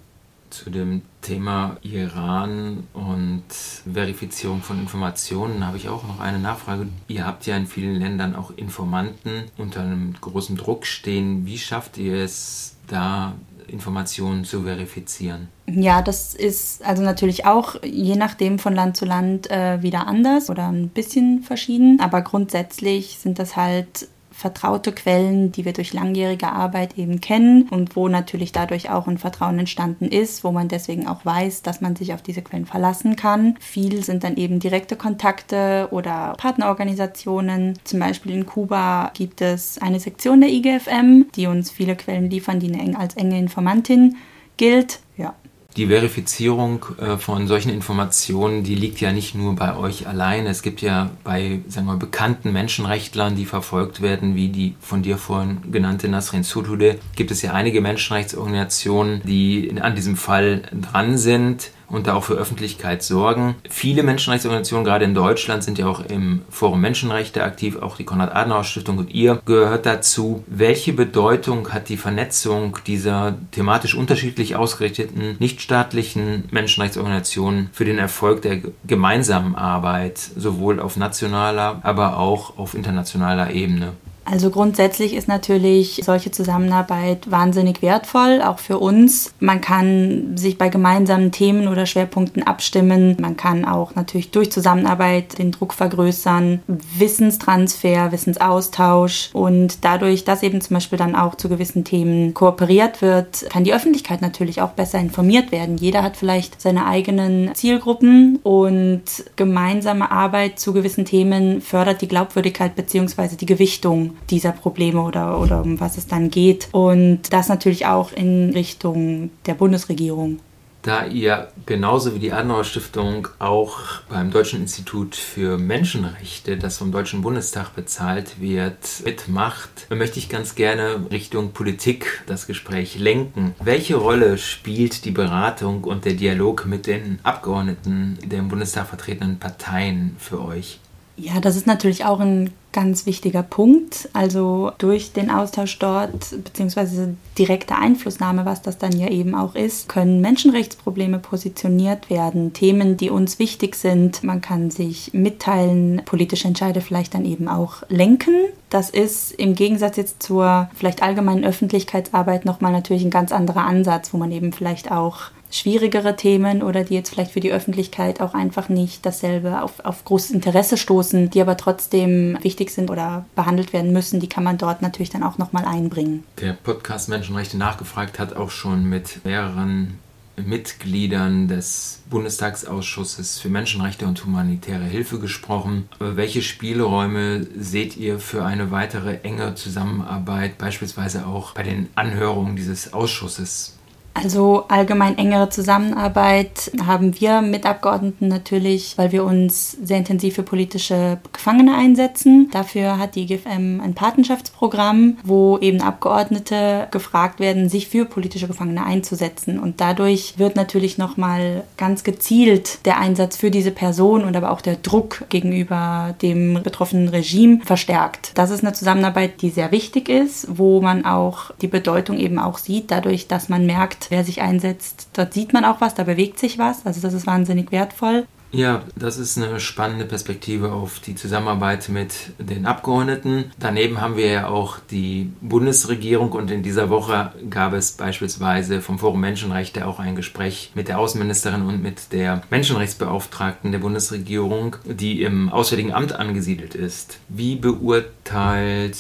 Zu 0.52 0.70
dem 0.70 1.02
Thema 1.22 1.78
Iran 1.82 2.88
und 2.94 3.44
Verifizierung 3.52 4.62
von 4.62 4.80
Informationen 4.80 5.66
habe 5.66 5.78
ich 5.78 5.90
auch 5.90 6.04
noch 6.08 6.20
eine 6.20 6.40
Nachfrage. 6.40 6.88
Ihr 7.08 7.26
habt 7.26 7.46
ja 7.46 7.58
in 7.58 7.66
vielen 7.66 7.96
Ländern 7.96 8.36
auch 8.36 8.52
Informanten 8.56 9.46
unter 9.58 9.82
einem 9.82 10.14
großen 10.22 10.56
Druck 10.56 10.86
stehen. 10.86 11.46
Wie 11.46 11.58
schafft 11.58 11.98
ihr 11.98 12.16
es 12.18 12.76
da 12.88 13.34
Informationen 13.68 14.46
zu 14.46 14.64
verifizieren? 14.64 15.50
Ja, 15.68 16.02
das 16.02 16.36
ist 16.36 16.84
also 16.84 17.04
natürlich 17.04 17.46
auch 17.46 17.76
je 17.84 18.16
nachdem 18.16 18.60
von 18.60 18.74
Land 18.74 18.98
zu 18.98 19.06
Land 19.06 19.50
äh, 19.50 19.82
wieder 19.82 20.08
anders 20.08 20.50
oder 20.50 20.68
ein 20.68 20.90
bisschen 20.90 21.42
verschieden. 21.42 22.00
Aber 22.00 22.22
grundsätzlich 22.22 23.18
sind 23.20 23.40
das 23.40 23.56
halt 23.56 24.08
vertraute 24.36 24.92
Quellen, 24.92 25.54
die 25.54 25.64
wir 25.64 25.72
durch 25.72 25.94
langjährige 25.94 26.52
Arbeit 26.52 26.98
eben 26.98 27.22
kennen 27.22 27.70
und 27.70 27.96
wo 27.96 28.10
natürlich 28.10 28.52
dadurch 28.52 28.90
auch 28.90 29.08
ein 29.08 29.18
Vertrauen 29.18 29.58
entstanden 29.58 30.10
ist, 30.10 30.44
wo 30.44 30.52
man 30.52 30.68
deswegen 30.68 31.08
auch 31.08 31.26
weiß, 31.26 31.62
dass 31.62 31.80
man 31.80 31.96
sich 31.96 32.14
auf 32.14 32.22
diese 32.22 32.42
Quellen 32.42 32.66
verlassen 32.66 33.16
kann. 33.16 33.56
Viel 33.62 34.04
sind 34.04 34.26
dann 34.26 34.36
eben 34.36 34.60
direkte 34.60 34.98
Kontakte 34.98 35.88
oder 35.92 36.34
Partnerorganisationen. 36.38 37.80
Zum 37.86 38.00
Beispiel 38.00 38.34
in 38.34 38.46
Kuba 38.46 39.12
gibt 39.14 39.42
es 39.42 39.78
eine 39.78 40.02
Sektion 40.02 40.42
der 40.42 40.50
IGFM, 40.50 41.28
die 41.36 41.48
uns 41.48 41.72
viele 41.72 41.96
Quellen 41.96 42.30
liefern, 42.30 42.60
die 42.60 42.76
als 42.96 43.16
enge 43.16 43.40
Informantin 43.40 44.18
gilt. 44.58 45.00
Ja, 45.16 45.34
die 45.76 45.88
Verifizierung 45.88 46.86
äh, 47.00 47.18
von 47.18 47.48
solchen 47.48 47.70
Informationen, 47.70 48.64
die 48.64 48.76
liegt 48.76 49.02
ja 49.02 49.12
nicht 49.12 49.36
nur 49.36 49.56
bei 49.56 49.76
euch 49.76 50.08
allein. 50.08 50.46
Es 50.46 50.62
gibt 50.62 50.82
ja 50.82 51.12
bei, 51.24 51.60
sagen 51.68 51.88
wir, 51.88 51.98
bekannten 51.98 52.54
Menschenrechtlern, 52.54 53.36
die 53.36 53.46
verfolgt 53.46 54.02
werden, 54.02 54.36
wie 54.36 54.50
die 54.50 54.76
von 54.80 55.02
dir 55.02 55.18
vorhin 55.18 55.58
genannte 55.72 56.08
Nasrin 56.08 56.44
Sotoudeh, 56.44 56.96
gibt 57.16 57.32
es 57.32 57.42
ja 57.42 57.54
einige 57.54 57.82
Menschenrechtsorganisationen, 57.82 59.22
die 59.26 59.74
an 59.82 59.96
diesem 59.96 60.16
Fall 60.16 60.64
dran 60.72 61.18
sind 61.18 61.72
und 61.88 62.08
da 62.08 62.16
auch 62.16 62.24
für 62.24 62.34
Öffentlichkeit 62.34 63.04
sorgen. 63.04 63.56
Viele 63.70 64.04
Menschenrechtsorganisationen, 64.04 64.86
gerade 64.86 65.06
in 65.06 65.14
Deutschland, 65.14 65.64
sind 65.64 65.78
ja 65.78 65.88
auch 65.88 66.06
im 66.06 66.42
Forum 66.50 66.82
Menschenrechte 66.82 67.44
aktiv, 67.44 67.78
auch 67.82 67.98
die 67.98 68.06
Konrad-Adenauer-Stiftung 68.06 68.98
und 68.98 69.14
ihr 69.14 69.42
gehört 69.46 69.86
dazu. 69.86 70.44
Welche 70.48 70.94
Bedeutung 70.94 71.74
hat 71.74 71.90
die 71.90 71.98
Vernetzung 71.98 72.78
dieser 72.88 73.38
thematisch 73.52 73.96
unterschiedlich 73.96 74.56
ausgerichteten 74.56 75.36
nichtstaatlichen 75.40 76.46
Menschenrechtsorganisationen 76.52 77.70
für 77.72 77.86
den 77.86 77.98
Erfolg 77.98 78.42
der 78.42 78.62
gemeinsamen 78.86 79.56
Arbeit, 79.56 80.18
sowohl 80.18 80.80
auf 80.80 80.98
nationaler, 80.98 81.80
aber 81.84 82.18
auch 82.18 82.58
auf 82.58 82.74
internationaler 82.74 83.52
Ebene? 83.52 83.94
Also 84.26 84.50
grundsätzlich 84.50 85.14
ist 85.14 85.28
natürlich 85.28 86.02
solche 86.04 86.32
Zusammenarbeit 86.32 87.30
wahnsinnig 87.30 87.84
wertvoll, 87.84 88.42
auch 88.42 88.58
für 88.58 88.80
uns. 88.80 89.34
Man 89.40 89.62
kann 89.62 90.36
sich 90.36 90.58
bei 90.58 90.70
gemeinsamen 90.70 91.32
Themen 91.32 91.68
oder 91.68 91.86
Schwerpunkten 91.86 92.42
abstimmen. 92.42 93.16
Man 93.22 93.38
kann 93.38 93.66
auch 93.66 93.94
natürlich 93.94 94.32
durch 94.32 94.52
Zusammenarbeit 94.52 95.38
den 95.38 95.52
Druck 95.52 95.74
vergrößern, 95.74 96.64
Wissenstransfer, 96.68 98.12
Wissensaustausch 98.12 99.30
und 99.34 99.86
dadurch, 99.86 100.24
dass 100.24 100.42
eben 100.42 100.60
zum 100.60 100.74
Beispiel 100.74 100.98
dann 100.98 101.16
auch 101.16 101.36
zu 101.36 101.48
gewissen 101.48 101.84
Themen 101.84 102.34
kooperiert 102.34 103.04
wird, 103.04 103.46
kann 103.52 103.64
die 103.64 103.76
Öffentlichkeit 103.76 104.24
natürlich 104.24 104.60
auch 104.60 104.72
besser 104.72 104.98
informiert 105.00 105.52
werden. 105.52 105.78
Jeder 105.78 106.02
hat 106.02 106.18
vielleicht 106.18 106.60
seine 106.60 106.88
eigenen 106.88 107.54
Zielgruppen 107.54 108.40
und 108.42 109.04
gemeinsame 109.36 110.10
Arbeit 110.10 110.60
zu 110.60 110.74
gewissen 110.74 111.06
Themen 111.06 111.62
fördert 111.62 112.02
die 112.02 112.08
Glaubwürdigkeit 112.08 112.76
bzw. 112.76 113.36
die 113.36 113.46
Gewichtung 113.46 114.15
dieser 114.30 114.52
Probleme 114.52 115.02
oder, 115.02 115.40
oder 115.40 115.62
um 115.62 115.80
was 115.80 115.98
es 115.98 116.08
dann 116.08 116.30
geht. 116.30 116.70
Und 116.72 117.34
das 117.34 117.50
natürlich 117.50 117.86
auch 117.86 118.12
in 118.12 118.52
Richtung 118.54 119.32
der 119.46 119.54
Bundesregierung. 119.54 120.40
Da 120.86 121.08
ihr 121.08 121.48
genauso 121.66 122.14
wie 122.14 122.20
die 122.20 122.32
Adenauer 122.32 122.64
Stiftung 122.64 123.28
auch 123.40 123.80
beim 124.08 124.30
Deutschen 124.30 124.62
Institut 124.62 125.16
für 125.16 125.58
Menschenrechte, 125.58 126.58
das 126.58 126.78
vom 126.78 126.92
Deutschen 126.92 127.24
Bundestag 127.24 127.76
bezahlt 127.76 128.40
wird, 128.40 128.78
mitmacht, 129.04 129.88
möchte 129.90 130.20
ich 130.20 130.30
ganz 130.30 130.54
gerne 130.54 131.08
Richtung 131.10 131.54
Politik 131.54 132.22
das 132.28 132.46
Gespräch 132.46 133.00
lenken. 133.00 133.56
Welche 133.60 133.96
Rolle 133.96 134.38
spielt 134.38 135.06
die 135.06 135.12
Beratung 135.12 135.86
und 135.86 136.06
der 136.06 136.14
Dialog 136.14 136.68
mit 136.68 136.86
den 136.86 137.18
Abgeordneten 137.24 138.20
der 138.24 138.38
im 138.38 138.50
Bundestag 138.50 138.86
vertretenen 138.86 139.40
Parteien 139.40 140.16
für 140.20 140.40
euch? 140.46 140.80
Ja, 141.18 141.40
das 141.40 141.56
ist 141.56 141.66
natürlich 141.66 142.04
auch 142.04 142.20
ein 142.20 142.52
ganz 142.74 143.06
wichtiger 143.06 143.42
Punkt. 143.42 144.10
Also 144.12 144.74
durch 144.80 145.14
den 145.14 145.30
Austausch 145.30 145.80
dort, 145.80 146.44
beziehungsweise 146.44 147.16
direkte 147.38 147.78
Einflussnahme, 147.78 148.46
was 148.46 148.62
das 148.62 148.78
dann 148.78 148.92
ja 148.92 149.08
eben 149.08 149.34
auch 149.34 149.56
ist, 149.56 149.88
können 149.88 150.20
Menschenrechtsprobleme 150.20 151.20
positioniert 151.20 152.10
werden, 152.10 152.52
Themen, 152.52 152.98
die 152.98 153.10
uns 153.10 153.40
wichtig 153.40 153.76
sind. 153.76 154.26
Man 154.26 154.42
kann 154.42 154.72
sich 154.72 155.14
mitteilen, 155.14 156.02
politische 156.04 156.50
Entscheide 156.50 156.82
vielleicht 156.82 157.14
dann 157.14 157.24
eben 157.24 157.48
auch 157.48 157.84
lenken. 157.88 158.36
Das 158.70 158.90
ist 158.90 159.32
im 159.32 159.56
Gegensatz 159.56 159.96
jetzt 159.96 160.22
zur 160.22 160.70
vielleicht 160.76 161.02
allgemeinen 161.02 161.46
Öffentlichkeitsarbeit 161.46 162.44
nochmal 162.44 162.74
natürlich 162.74 163.06
ein 163.06 163.10
ganz 163.10 163.32
anderer 163.32 163.64
Ansatz, 163.64 164.14
wo 164.14 164.18
man 164.18 164.34
eben 164.34 164.52
vielleicht 164.52 164.92
auch 164.92 165.32
schwierigere 165.56 166.16
Themen 166.16 166.62
oder 166.62 166.84
die 166.84 166.96
jetzt 166.96 167.10
vielleicht 167.10 167.32
für 167.32 167.40
die 167.40 167.52
Öffentlichkeit 167.52 168.22
auch 168.22 168.34
einfach 168.34 168.70
nicht 168.70 169.06
dasselbe 169.06 169.62
auf, 169.62 169.84
auf 169.86 170.04
großes 170.04 170.32
Interesse 170.32 170.78
stoßen, 170.78 171.30
die 171.30 171.42
aber 171.42 171.58
trotzdem 171.58 172.38
wichtig 172.42 172.72
sind 172.72 172.90
oder 172.92 173.26
behandelt 173.36 173.72
werden 173.72 173.94
müssen, 173.94 174.20
die 174.20 174.30
kann 174.30 174.44
man 174.44 174.58
dort 174.58 174.82
natürlich 174.82 175.10
dann 175.10 175.24
auch 175.24 175.38
nochmal 175.38 175.66
einbringen. 175.66 176.24
Der 176.42 176.54
Podcast 176.54 177.10
Menschenrechte 177.10 177.58
nachgefragt 177.58 178.20
hat 178.20 178.36
auch 178.36 178.52
schon 178.52 178.90
mit 178.90 179.24
mehreren 179.24 180.00
Mitgliedern 180.38 181.48
des 181.48 182.02
Bundestagsausschusses 182.10 183.40
für 183.40 183.50
Menschenrechte 183.50 184.06
und 184.06 184.24
humanitäre 184.26 184.84
Hilfe 184.84 185.20
gesprochen. 185.20 185.88
Welche 186.00 186.42
Spielräume 186.42 187.48
seht 187.58 187.96
ihr 187.96 188.20
für 188.20 188.44
eine 188.44 188.72
weitere 188.72 189.20
enge 189.22 189.56
Zusammenarbeit, 189.56 190.58
beispielsweise 190.58 191.26
auch 191.26 191.54
bei 191.54 191.64
den 191.64 191.88
Anhörungen 191.96 192.58
dieses 192.58 192.94
Ausschusses? 192.94 193.75
Also 194.16 194.64
allgemein 194.70 195.18
engere 195.18 195.50
Zusammenarbeit 195.50 196.72
haben 196.86 197.20
wir 197.20 197.42
mit 197.42 197.66
Abgeordneten 197.66 198.30
natürlich, 198.30 198.98
weil 198.98 199.12
wir 199.12 199.26
uns 199.26 199.74
sehr 199.74 199.98
intensiv 199.98 200.36
für 200.36 200.44
politische 200.44 201.20
Gefangene 201.34 201.76
einsetzen. 201.76 202.50
Dafür 202.52 202.98
hat 202.98 203.16
die 203.16 203.24
IGFM 203.24 203.82
ein 203.82 203.94
Patenschaftsprogramm, 203.94 205.18
wo 205.26 205.58
eben 205.58 205.82
Abgeordnete 205.82 206.88
gefragt 206.92 207.42
werden, 207.42 207.68
sich 207.68 207.90
für 207.90 208.06
politische 208.06 208.48
Gefangene 208.48 208.86
einzusetzen. 208.86 209.60
Und 209.60 209.82
dadurch 209.82 210.36
wird 210.38 210.56
natürlich 210.56 210.98
nochmal 210.98 211.66
ganz 211.76 212.06
gezielt 212.06 212.86
der 212.86 213.00
Einsatz 213.00 213.36
für 213.36 213.52
diese 213.52 213.72
Person 213.72 214.24
und 214.24 214.38
aber 214.38 214.52
auch 214.52 214.62
der 214.62 214.78
Druck 214.78 215.26
gegenüber 215.28 216.16
dem 216.22 216.64
betroffenen 216.64 217.10
Regime 217.10 217.60
verstärkt. 217.66 218.32
Das 218.36 218.50
ist 218.50 218.64
eine 218.64 218.72
Zusammenarbeit, 218.72 219.42
die 219.42 219.50
sehr 219.50 219.74
wichtig 219.74 220.08
ist, 220.08 220.48
wo 220.50 220.80
man 220.80 221.04
auch 221.04 221.52
die 221.62 221.68
Bedeutung 221.68 222.18
eben 222.18 222.40
auch 222.40 222.60
sieht, 222.60 222.92
dadurch, 222.92 223.28
dass 223.28 223.50
man 223.50 223.66
merkt, 223.66 224.05
wer 224.12 224.24
sich 224.24 224.42
einsetzt, 224.42 225.10
dort 225.14 225.34
sieht 225.34 225.54
man 225.54 225.66
auch 225.66 225.82
was, 225.82 225.96
da 225.96 226.04
bewegt 226.04 226.40
sich 226.40 226.58
was. 226.58 226.86
Also 226.86 227.02
das 227.02 227.14
ist 227.14 227.28
wahnsinnig 227.28 227.72
wertvoll. 227.72 228.26
Ja, 228.56 228.84
das 228.96 229.18
ist 229.18 229.38
eine 229.38 229.60
spannende 229.60 230.06
Perspektive 230.06 230.72
auf 230.72 231.00
die 231.00 231.16
Zusammenarbeit 231.16 231.90
mit 231.90 232.14
den 232.40 232.66
Abgeordneten. 232.66 233.52
Daneben 233.60 234.00
haben 234.00 234.16
wir 234.16 234.28
ja 234.28 234.48
auch 234.48 234.78
die 234.80 235.34
Bundesregierung 235.42 236.32
und 236.32 236.50
in 236.52 236.64
dieser 236.64 236.90
Woche 236.90 237.34
gab 237.50 237.74
es 237.74 237.92
beispielsweise 237.92 238.82
vom 238.82 238.98
Forum 238.98 239.20
Menschenrechte 239.20 239.86
auch 239.86 240.00
ein 240.00 240.16
Gespräch 240.16 240.72
mit 240.74 240.88
der 240.88 241.00
Außenministerin 241.00 241.64
und 241.64 241.84
mit 241.84 242.14
der 242.14 242.44
Menschenrechtsbeauftragten 242.50 243.74
der 243.74 243.80
Bundesregierung, 243.80 244.78
die 244.86 245.22
im 245.22 245.50
Auswärtigen 245.50 245.94
Amt 245.94 246.14
angesiedelt 246.14 246.76
ist. 246.76 247.20
Wie 247.28 247.58
beurteilt 247.58 248.96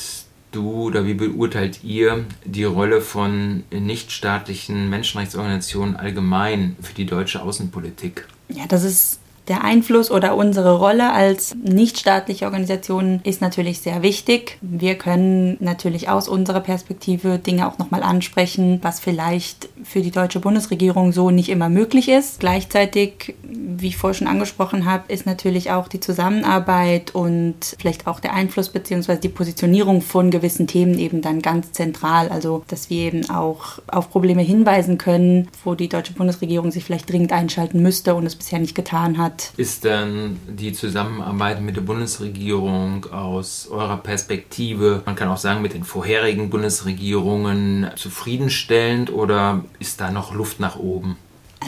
du 0.56 0.72
oder 0.72 1.06
wie 1.06 1.14
beurteilt 1.14 1.84
ihr 1.84 2.26
die 2.46 2.64
Rolle 2.64 3.02
von 3.02 3.64
nichtstaatlichen 3.72 4.90
Menschenrechtsorganisationen 4.90 5.96
allgemein 5.96 6.76
für 6.82 6.94
die 6.94 7.06
deutsche 7.06 7.42
Außenpolitik? 7.42 8.28
Ja, 8.48 8.66
das 8.68 8.84
ist 8.84 9.20
der 9.48 9.64
Einfluss 9.64 10.10
oder 10.10 10.36
unsere 10.36 10.78
Rolle 10.78 11.12
als 11.12 11.56
nichtstaatliche 11.56 12.46
Organisation 12.46 13.20
ist 13.24 13.42
natürlich 13.42 13.80
sehr 13.80 14.02
wichtig. 14.02 14.58
Wir 14.62 14.96
können 14.96 15.58
natürlich 15.60 16.10
aus 16.10 16.28
unserer 16.28 16.62
Perspektive 16.62 17.38
Dinge 17.38 17.68
auch 17.68 17.78
nochmal 17.78 18.02
ansprechen, 18.02 18.80
was 18.82 19.00
vielleicht 19.00 19.70
für 19.84 20.02
die 20.02 20.12
deutsche 20.12 20.40
Bundesregierung 20.40 21.12
so 21.12 21.30
nicht 21.30 21.50
immer 21.50 21.70
möglich 21.70 22.10
ist. 22.10 22.40
Gleichzeitig, 22.40 23.36
wie 23.44 23.88
ich 23.88 23.98
vorhin 23.98 24.20
schon 24.20 24.28
angesprochen 24.28 24.86
habe, 24.86 25.12
ist 25.14 25.26
natürlich 25.26 25.72
auch 25.72 25.88
die 25.88 26.00
Zusammenarbeit 26.00 27.14
und 27.14 27.56
vielleicht 27.78 28.08
auch 28.08 28.20
der 28.20 28.34
Einfluss 28.34 28.70
bzw. 28.70 29.18
die 29.18 29.30
Positionierung 29.30 30.02
von 30.02 30.32
gewissen 30.32 30.66
Themen 30.66 30.98
eben 30.98 31.22
dann 31.22 31.42
ganz 31.42 31.72
zentral. 31.72 32.30
Also, 32.30 32.64
dass 32.68 32.90
wir 32.90 33.06
eben 33.06 33.30
auch 33.30 33.80
auf 33.88 34.10
Probleme 34.10 34.42
hinweisen 34.42 34.98
können, 34.98 35.50
wo 35.64 35.76
die 35.76 35.90
deutsche 35.90 36.14
Bundesregierung 36.14 36.72
sich 36.72 36.84
vielleicht 36.84 37.12
dringend 37.12 37.32
einschalten 37.32 37.82
müsste 37.82 38.16
und 38.16 38.26
es 38.26 38.36
bisher 38.36 38.60
nicht 38.60 38.76
getan 38.76 39.20
hat 39.20 39.35
hat. 39.36 39.54
Ist 39.58 39.84
denn 39.84 40.40
die 40.48 40.74
Zusammenarbeit 40.74 41.62
mit 41.62 41.76
der 41.76 41.82
Bundesregierung 41.82 43.06
aus 43.12 43.68
eurer 43.70 43.98
Perspektive, 43.98 45.04
man 45.06 45.16
kann 45.16 45.30
auch 45.30 45.38
sagen 45.38 45.62
mit 45.62 45.74
den 45.74 45.84
vorherigen 45.84 46.50
Bundesregierungen, 46.50 47.90
zufriedenstellend 47.96 49.12
oder 49.12 49.64
ist 49.80 50.02
da 50.02 50.12
noch 50.12 50.34
Luft 50.34 50.60
nach 50.60 50.78
oben? 50.78 51.18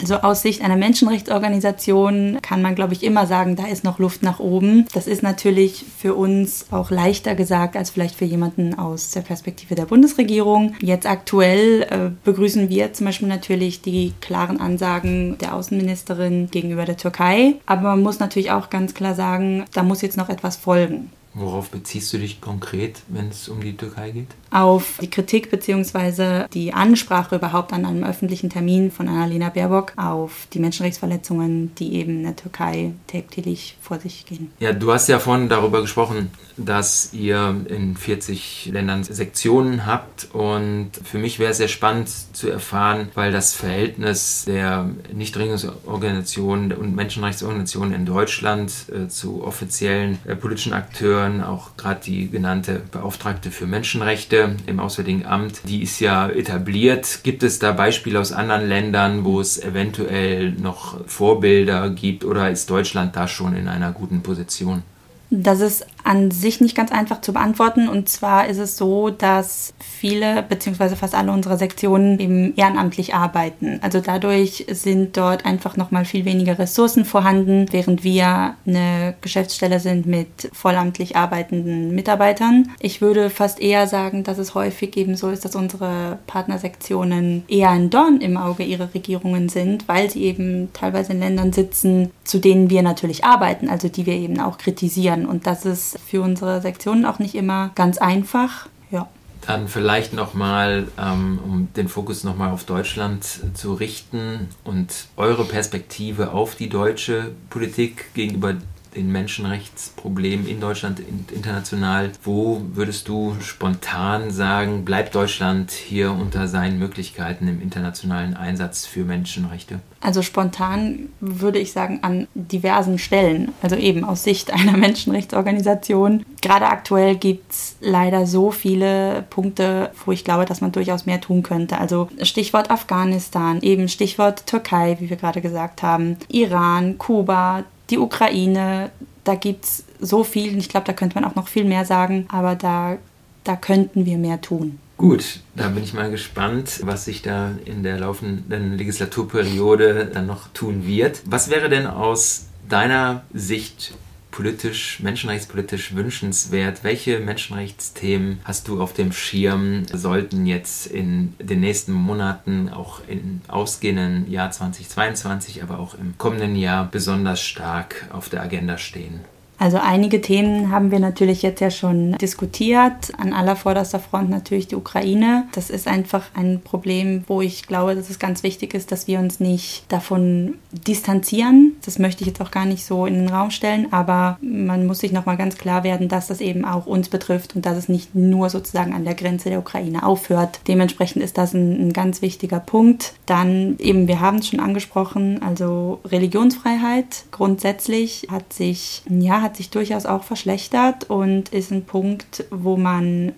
Also 0.00 0.16
aus 0.16 0.42
Sicht 0.42 0.62
einer 0.62 0.76
Menschenrechtsorganisation 0.76 2.38
kann 2.42 2.62
man, 2.62 2.74
glaube 2.74 2.92
ich, 2.92 3.02
immer 3.02 3.26
sagen, 3.26 3.56
da 3.56 3.66
ist 3.66 3.84
noch 3.84 3.98
Luft 3.98 4.22
nach 4.22 4.38
oben. 4.38 4.86
Das 4.94 5.06
ist 5.06 5.22
natürlich 5.22 5.84
für 5.98 6.14
uns 6.14 6.66
auch 6.70 6.90
leichter 6.90 7.34
gesagt 7.34 7.76
als 7.76 7.90
vielleicht 7.90 8.14
für 8.14 8.24
jemanden 8.24 8.78
aus 8.78 9.10
der 9.10 9.22
Perspektive 9.22 9.74
der 9.74 9.86
Bundesregierung. 9.86 10.74
Jetzt 10.80 11.06
aktuell 11.06 11.82
äh, 11.82 12.10
begrüßen 12.24 12.68
wir 12.68 12.92
zum 12.92 13.06
Beispiel 13.06 13.28
natürlich 13.28 13.82
die 13.82 14.12
klaren 14.20 14.60
Ansagen 14.60 15.36
der 15.38 15.54
Außenministerin 15.54 16.48
gegenüber 16.50 16.84
der 16.84 16.96
Türkei. 16.96 17.54
Aber 17.66 17.82
man 17.82 18.02
muss 18.02 18.20
natürlich 18.20 18.50
auch 18.50 18.70
ganz 18.70 18.94
klar 18.94 19.14
sagen, 19.14 19.64
da 19.74 19.82
muss 19.82 20.02
jetzt 20.02 20.16
noch 20.16 20.28
etwas 20.28 20.56
folgen. 20.56 21.10
Worauf 21.38 21.70
beziehst 21.70 22.12
du 22.12 22.18
dich 22.18 22.40
konkret, 22.40 23.00
wenn 23.08 23.28
es 23.28 23.48
um 23.48 23.60
die 23.60 23.76
Türkei 23.76 24.10
geht? 24.10 24.28
Auf 24.50 24.98
die 25.00 25.10
Kritik 25.10 25.50
bzw. 25.50 26.48
die 26.52 26.72
Ansprache 26.72 27.36
überhaupt 27.36 27.72
an 27.72 27.84
einem 27.84 28.02
öffentlichen 28.02 28.50
Termin 28.50 28.90
von 28.90 29.08
Annalena 29.08 29.48
Baerbock 29.48 29.92
auf 29.96 30.48
die 30.52 30.58
Menschenrechtsverletzungen, 30.58 31.74
die 31.76 31.94
eben 31.94 32.18
in 32.18 32.22
der 32.24 32.36
Türkei 32.36 32.92
täglich 33.06 33.76
vor 33.80 34.00
sich 34.00 34.26
gehen. 34.26 34.50
Ja, 34.58 34.72
du 34.72 34.92
hast 34.92 35.08
ja 35.08 35.18
vorhin 35.18 35.48
darüber 35.48 35.80
gesprochen, 35.80 36.30
dass 36.56 37.12
ihr 37.12 37.54
in 37.68 37.96
40 37.96 38.70
Ländern 38.72 39.04
Sektionen 39.04 39.86
habt 39.86 40.28
und 40.32 40.90
für 41.04 41.18
mich 41.18 41.38
wäre 41.38 41.52
es 41.52 41.58
sehr 41.58 41.68
spannend 41.68 42.10
zu 42.32 42.48
erfahren, 42.48 43.10
weil 43.14 43.30
das 43.32 43.54
Verhältnis 43.54 44.44
der 44.46 44.90
Nichtregierungsorganisationen 45.12 46.72
und 46.72 46.96
Menschenrechtsorganisationen 46.96 47.94
in 47.94 48.06
Deutschland 48.06 48.72
äh, 48.92 49.08
zu 49.08 49.44
offiziellen 49.44 50.18
äh, 50.24 50.34
politischen 50.34 50.72
Akteuren 50.72 51.27
gehören, 51.28 51.42
auch 51.42 51.76
gerade 51.76 52.00
die 52.04 52.30
genannte 52.30 52.82
Beauftragte 52.90 53.50
für 53.50 53.66
Menschenrechte 53.66 54.56
im 54.66 54.80
Auswärtigen 54.80 55.26
Amt, 55.26 55.60
die 55.64 55.82
ist 55.82 56.00
ja 56.00 56.28
etabliert. 56.28 57.20
Gibt 57.22 57.42
es 57.42 57.58
da 57.58 57.72
Beispiele 57.72 58.20
aus 58.20 58.32
anderen 58.32 58.68
Ländern, 58.68 59.24
wo 59.24 59.40
es 59.40 59.62
eventuell 59.62 60.52
noch 60.52 61.04
Vorbilder 61.06 61.90
gibt 61.90 62.24
oder 62.24 62.50
ist 62.50 62.70
Deutschland 62.70 63.16
da 63.16 63.28
schon 63.28 63.56
in 63.56 63.68
einer 63.68 63.92
guten 63.92 64.22
Position? 64.22 64.82
Das 65.30 65.60
ist 65.60 65.86
an 66.08 66.30
sich 66.30 66.62
nicht 66.62 66.74
ganz 66.74 66.90
einfach 66.90 67.20
zu 67.20 67.34
beantworten. 67.34 67.86
Und 67.86 68.08
zwar 68.08 68.46
ist 68.46 68.56
es 68.56 68.78
so, 68.78 69.10
dass 69.10 69.74
viele 69.78 70.42
bzw. 70.42 70.96
fast 70.96 71.14
alle 71.14 71.32
unserer 71.32 71.58
Sektionen 71.58 72.18
eben 72.18 72.56
ehrenamtlich 72.56 73.14
arbeiten. 73.14 73.78
Also 73.82 74.00
dadurch 74.00 74.64
sind 74.70 75.18
dort 75.18 75.44
einfach 75.44 75.76
nochmal 75.76 76.06
viel 76.06 76.24
weniger 76.24 76.58
Ressourcen 76.58 77.04
vorhanden, 77.04 77.66
während 77.72 78.04
wir 78.04 78.54
eine 78.66 79.16
Geschäftsstelle 79.20 79.80
sind 79.80 80.06
mit 80.06 80.50
vollamtlich 80.54 81.14
arbeitenden 81.14 81.94
Mitarbeitern. 81.94 82.70
Ich 82.80 83.02
würde 83.02 83.28
fast 83.28 83.60
eher 83.60 83.86
sagen, 83.86 84.24
dass 84.24 84.38
es 84.38 84.54
häufig 84.54 84.96
eben 84.96 85.14
so 85.14 85.28
ist, 85.28 85.44
dass 85.44 85.56
unsere 85.56 86.18
Partnersektionen 86.26 87.44
eher 87.48 87.68
ein 87.68 87.90
Dorn 87.90 88.22
im 88.22 88.38
Auge 88.38 88.62
ihrer 88.62 88.94
Regierungen 88.94 89.50
sind, 89.50 89.86
weil 89.88 90.08
sie 90.08 90.22
eben 90.22 90.72
teilweise 90.72 91.12
in 91.12 91.20
Ländern 91.20 91.52
sitzen, 91.52 92.10
zu 92.24 92.38
denen 92.38 92.70
wir 92.70 92.82
natürlich 92.82 93.24
arbeiten, 93.24 93.68
also 93.68 93.88
die 93.88 94.06
wir 94.06 94.14
eben 94.14 94.40
auch 94.40 94.56
kritisieren. 94.56 95.26
Und 95.26 95.46
das 95.46 95.66
ist 95.66 95.97
für 95.98 96.22
unsere 96.22 96.60
Sektionen 96.60 97.04
auch 97.04 97.18
nicht 97.18 97.34
immer 97.34 97.70
ganz 97.74 97.98
einfach. 97.98 98.68
Ja. 98.90 99.08
Dann 99.46 99.68
vielleicht 99.68 100.12
nochmal, 100.12 100.88
ähm, 100.98 101.38
um 101.44 101.68
den 101.74 101.88
Fokus 101.88 102.24
nochmal 102.24 102.50
auf 102.50 102.64
Deutschland 102.64 103.24
zu 103.54 103.74
richten 103.74 104.48
und 104.64 105.06
eure 105.16 105.44
Perspektive 105.44 106.32
auf 106.32 106.54
die 106.54 106.68
deutsche 106.68 107.32
Politik 107.50 108.12
gegenüber 108.14 108.54
den 108.98 109.12
Menschenrechtsproblemen 109.12 110.46
in 110.46 110.60
Deutschland 110.60 111.00
und 111.00 111.30
international. 111.32 112.10
Wo 112.24 112.60
würdest 112.74 113.08
du 113.08 113.36
spontan 113.40 114.30
sagen, 114.30 114.84
bleibt 114.84 115.14
Deutschland 115.14 115.70
hier 115.70 116.10
unter 116.10 116.48
seinen 116.48 116.78
Möglichkeiten 116.78 117.48
im 117.48 117.62
internationalen 117.62 118.36
Einsatz 118.36 118.86
für 118.86 119.04
Menschenrechte? 119.04 119.80
Also 120.00 120.22
spontan 120.22 121.08
würde 121.20 121.58
ich 121.58 121.72
sagen 121.72 122.00
an 122.02 122.28
diversen 122.34 122.98
Stellen, 122.98 123.52
also 123.62 123.76
eben 123.76 124.04
aus 124.04 124.24
Sicht 124.24 124.52
einer 124.52 124.76
Menschenrechtsorganisation. 124.76 126.24
Gerade 126.40 126.66
aktuell 126.66 127.16
gibt 127.16 127.52
es 127.52 127.76
leider 127.80 128.26
so 128.26 128.50
viele 128.50 129.24
Punkte, 129.30 129.90
wo 130.04 130.12
ich 130.12 130.24
glaube, 130.24 130.44
dass 130.44 130.60
man 130.60 130.72
durchaus 130.72 131.06
mehr 131.06 131.20
tun 131.20 131.42
könnte. 131.42 131.78
Also 131.78 132.08
Stichwort 132.22 132.70
Afghanistan, 132.70 133.60
eben 133.62 133.88
Stichwort 133.88 134.46
Türkei, 134.46 134.96
wie 135.00 135.10
wir 135.10 135.16
gerade 135.16 135.40
gesagt 135.40 135.82
haben, 135.82 136.16
Iran, 136.28 136.98
Kuba, 136.98 137.64
die 137.90 137.98
Ukraine, 137.98 138.90
da 139.24 139.34
gibt 139.34 139.64
es 139.64 139.84
so 140.00 140.24
viel 140.24 140.52
und 140.52 140.58
ich 140.58 140.68
glaube, 140.68 140.86
da 140.86 140.92
könnte 140.92 141.14
man 141.14 141.24
auch 141.24 141.34
noch 141.34 141.48
viel 141.48 141.64
mehr 141.64 141.84
sagen, 141.84 142.26
aber 142.30 142.54
da, 142.54 142.98
da 143.44 143.56
könnten 143.56 144.06
wir 144.06 144.18
mehr 144.18 144.40
tun. 144.40 144.78
Gut, 144.96 145.40
da 145.54 145.68
bin 145.68 145.84
ich 145.84 145.94
mal 145.94 146.10
gespannt, 146.10 146.80
was 146.82 147.04
sich 147.04 147.22
da 147.22 147.52
in 147.64 147.84
der 147.84 148.00
laufenden 148.00 148.76
Legislaturperiode 148.76 150.10
dann 150.12 150.26
noch 150.26 150.48
tun 150.48 150.86
wird. 150.86 151.22
Was 151.24 151.50
wäre 151.50 151.68
denn 151.68 151.86
aus 151.86 152.46
deiner 152.68 153.22
Sicht 153.32 153.92
politisch, 154.38 155.00
menschenrechtspolitisch 155.00 155.96
wünschenswert? 155.96 156.84
Welche 156.84 157.18
Menschenrechtsthemen 157.18 158.38
hast 158.44 158.68
du 158.68 158.80
auf 158.80 158.92
dem 158.92 159.10
Schirm, 159.10 159.84
sollten 159.92 160.46
jetzt 160.46 160.86
in 160.86 161.34
den 161.40 161.58
nächsten 161.58 161.90
Monaten, 161.90 162.68
auch 162.68 163.00
im 163.08 163.40
ausgehenden 163.48 164.30
Jahr 164.30 164.52
2022, 164.52 165.64
aber 165.64 165.80
auch 165.80 165.94
im 165.94 166.16
kommenden 166.18 166.54
Jahr 166.54 166.88
besonders 166.88 167.42
stark 167.42 168.06
auf 168.12 168.28
der 168.28 168.40
Agenda 168.40 168.78
stehen? 168.78 169.24
Also 169.58 169.78
einige 169.78 170.20
Themen 170.20 170.70
haben 170.70 170.90
wir 170.90 171.00
natürlich 171.00 171.42
jetzt 171.42 171.60
ja 171.60 171.70
schon 171.70 172.12
diskutiert. 172.18 173.12
An 173.18 173.32
aller 173.32 173.56
vorderster 173.56 173.98
Front 173.98 174.30
natürlich 174.30 174.68
die 174.68 174.76
Ukraine. 174.76 175.46
Das 175.52 175.68
ist 175.68 175.88
einfach 175.88 176.26
ein 176.34 176.60
Problem, 176.62 177.24
wo 177.26 177.40
ich 177.40 177.66
glaube, 177.66 177.96
dass 177.96 178.08
es 178.08 178.18
ganz 178.18 178.42
wichtig 178.42 178.72
ist, 178.74 178.92
dass 178.92 179.08
wir 179.08 179.18
uns 179.18 179.40
nicht 179.40 179.84
davon 179.88 180.54
distanzieren. 180.70 181.76
Das 181.84 181.98
möchte 181.98 182.22
ich 182.22 182.28
jetzt 182.28 182.40
auch 182.40 182.52
gar 182.52 182.66
nicht 182.66 182.84
so 182.84 183.04
in 183.04 183.14
den 183.14 183.28
Raum 183.28 183.50
stellen, 183.50 183.92
aber 183.92 184.38
man 184.40 184.86
muss 184.86 185.00
sich 185.00 185.12
nochmal 185.12 185.36
ganz 185.36 185.56
klar 185.56 185.82
werden, 185.82 186.08
dass 186.08 186.28
das 186.28 186.40
eben 186.40 186.64
auch 186.64 186.86
uns 186.86 187.08
betrifft 187.08 187.56
und 187.56 187.66
dass 187.66 187.76
es 187.76 187.88
nicht 187.88 188.14
nur 188.14 188.50
sozusagen 188.50 188.94
an 188.94 189.04
der 189.04 189.14
Grenze 189.14 189.48
der 189.48 189.58
Ukraine 189.58 190.06
aufhört. 190.06 190.60
Dementsprechend 190.68 191.22
ist 191.22 191.36
das 191.36 191.52
ein, 191.52 191.88
ein 191.88 191.92
ganz 191.92 192.22
wichtiger 192.22 192.60
Punkt. 192.60 193.14
Dann 193.26 193.76
eben, 193.78 194.06
wir 194.06 194.20
haben 194.20 194.38
es 194.38 194.48
schon 194.48 194.60
angesprochen, 194.60 195.42
also 195.42 196.00
Religionsfreiheit 196.04 197.24
grundsätzlich 197.32 198.28
hat 198.30 198.52
sich, 198.52 199.02
ja, 199.08 199.47
hat 199.48 199.56
sich 199.56 199.70
durchaus 199.70 200.04
auch 200.04 200.24
verschlechtert 200.24 201.08
und 201.08 201.48
ist 201.48 201.72
ein 201.72 201.84
Punkt, 201.84 202.44
wo 202.50 202.76
man 202.76 203.32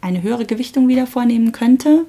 eine 0.00 0.22
höhere 0.22 0.44
Gewichtung 0.44 0.88
wieder 0.88 1.06
vornehmen 1.06 1.52
könnte. 1.52 2.04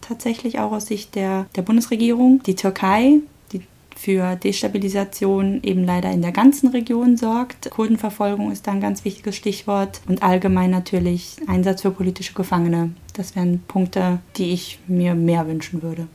Tatsächlich 0.00 0.60
auch 0.60 0.70
aus 0.70 0.86
Sicht 0.86 1.16
der, 1.16 1.46
der 1.56 1.62
Bundesregierung. 1.62 2.40
Die 2.44 2.54
Türkei, 2.54 3.18
die 3.50 3.62
für 3.96 4.36
Destabilisation 4.36 5.60
eben 5.64 5.84
leider 5.84 6.12
in 6.12 6.22
der 6.22 6.30
ganzen 6.30 6.68
Region 6.68 7.16
sorgt. 7.16 7.70
Kurdenverfolgung 7.70 8.52
ist 8.52 8.68
da 8.68 8.70
ein 8.70 8.80
ganz 8.80 9.04
wichtiges 9.04 9.34
Stichwort. 9.34 10.00
Und 10.06 10.22
allgemein 10.22 10.70
natürlich 10.70 11.38
Einsatz 11.48 11.82
für 11.82 11.90
politische 11.90 12.34
Gefangene. 12.34 12.92
Das 13.14 13.34
wären 13.34 13.62
Punkte, 13.66 14.20
die 14.36 14.52
ich 14.52 14.78
mir 14.86 15.16
mehr 15.16 15.48
wünschen 15.48 15.82
würde. 15.82 16.06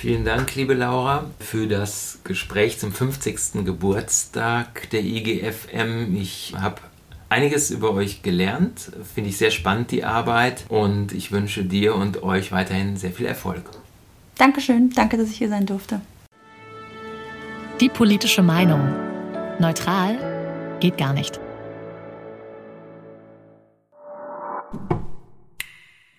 Vielen 0.00 0.24
Dank, 0.24 0.54
liebe 0.54 0.72
Laura, 0.72 1.26
für 1.40 1.68
das 1.68 2.20
Gespräch 2.24 2.78
zum 2.78 2.90
50. 2.90 3.66
Geburtstag 3.66 4.88
der 4.92 5.04
IGFM. 5.04 6.16
Ich 6.16 6.54
habe 6.58 6.80
einiges 7.28 7.70
über 7.70 7.92
euch 7.92 8.22
gelernt. 8.22 8.92
Finde 9.14 9.28
ich 9.28 9.36
sehr 9.36 9.50
spannend, 9.50 9.90
die 9.90 10.02
Arbeit. 10.02 10.64
Und 10.70 11.12
ich 11.12 11.32
wünsche 11.32 11.64
dir 11.64 11.96
und 11.96 12.22
euch 12.22 12.50
weiterhin 12.50 12.96
sehr 12.96 13.12
viel 13.12 13.26
Erfolg. 13.26 13.62
Dankeschön. 14.38 14.88
Danke, 14.88 15.18
dass 15.18 15.28
ich 15.28 15.36
hier 15.36 15.50
sein 15.50 15.66
durfte. 15.66 16.00
Die 17.78 17.90
politische 17.90 18.42
Meinung. 18.42 18.80
Neutral 19.58 20.78
geht 20.80 20.96
gar 20.96 21.12
nicht. 21.12 21.38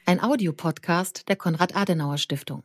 Ein 0.06 0.22
Audiopodcast 0.22 1.28
der 1.28 1.36
Konrad-Adenauer-Stiftung. 1.36 2.62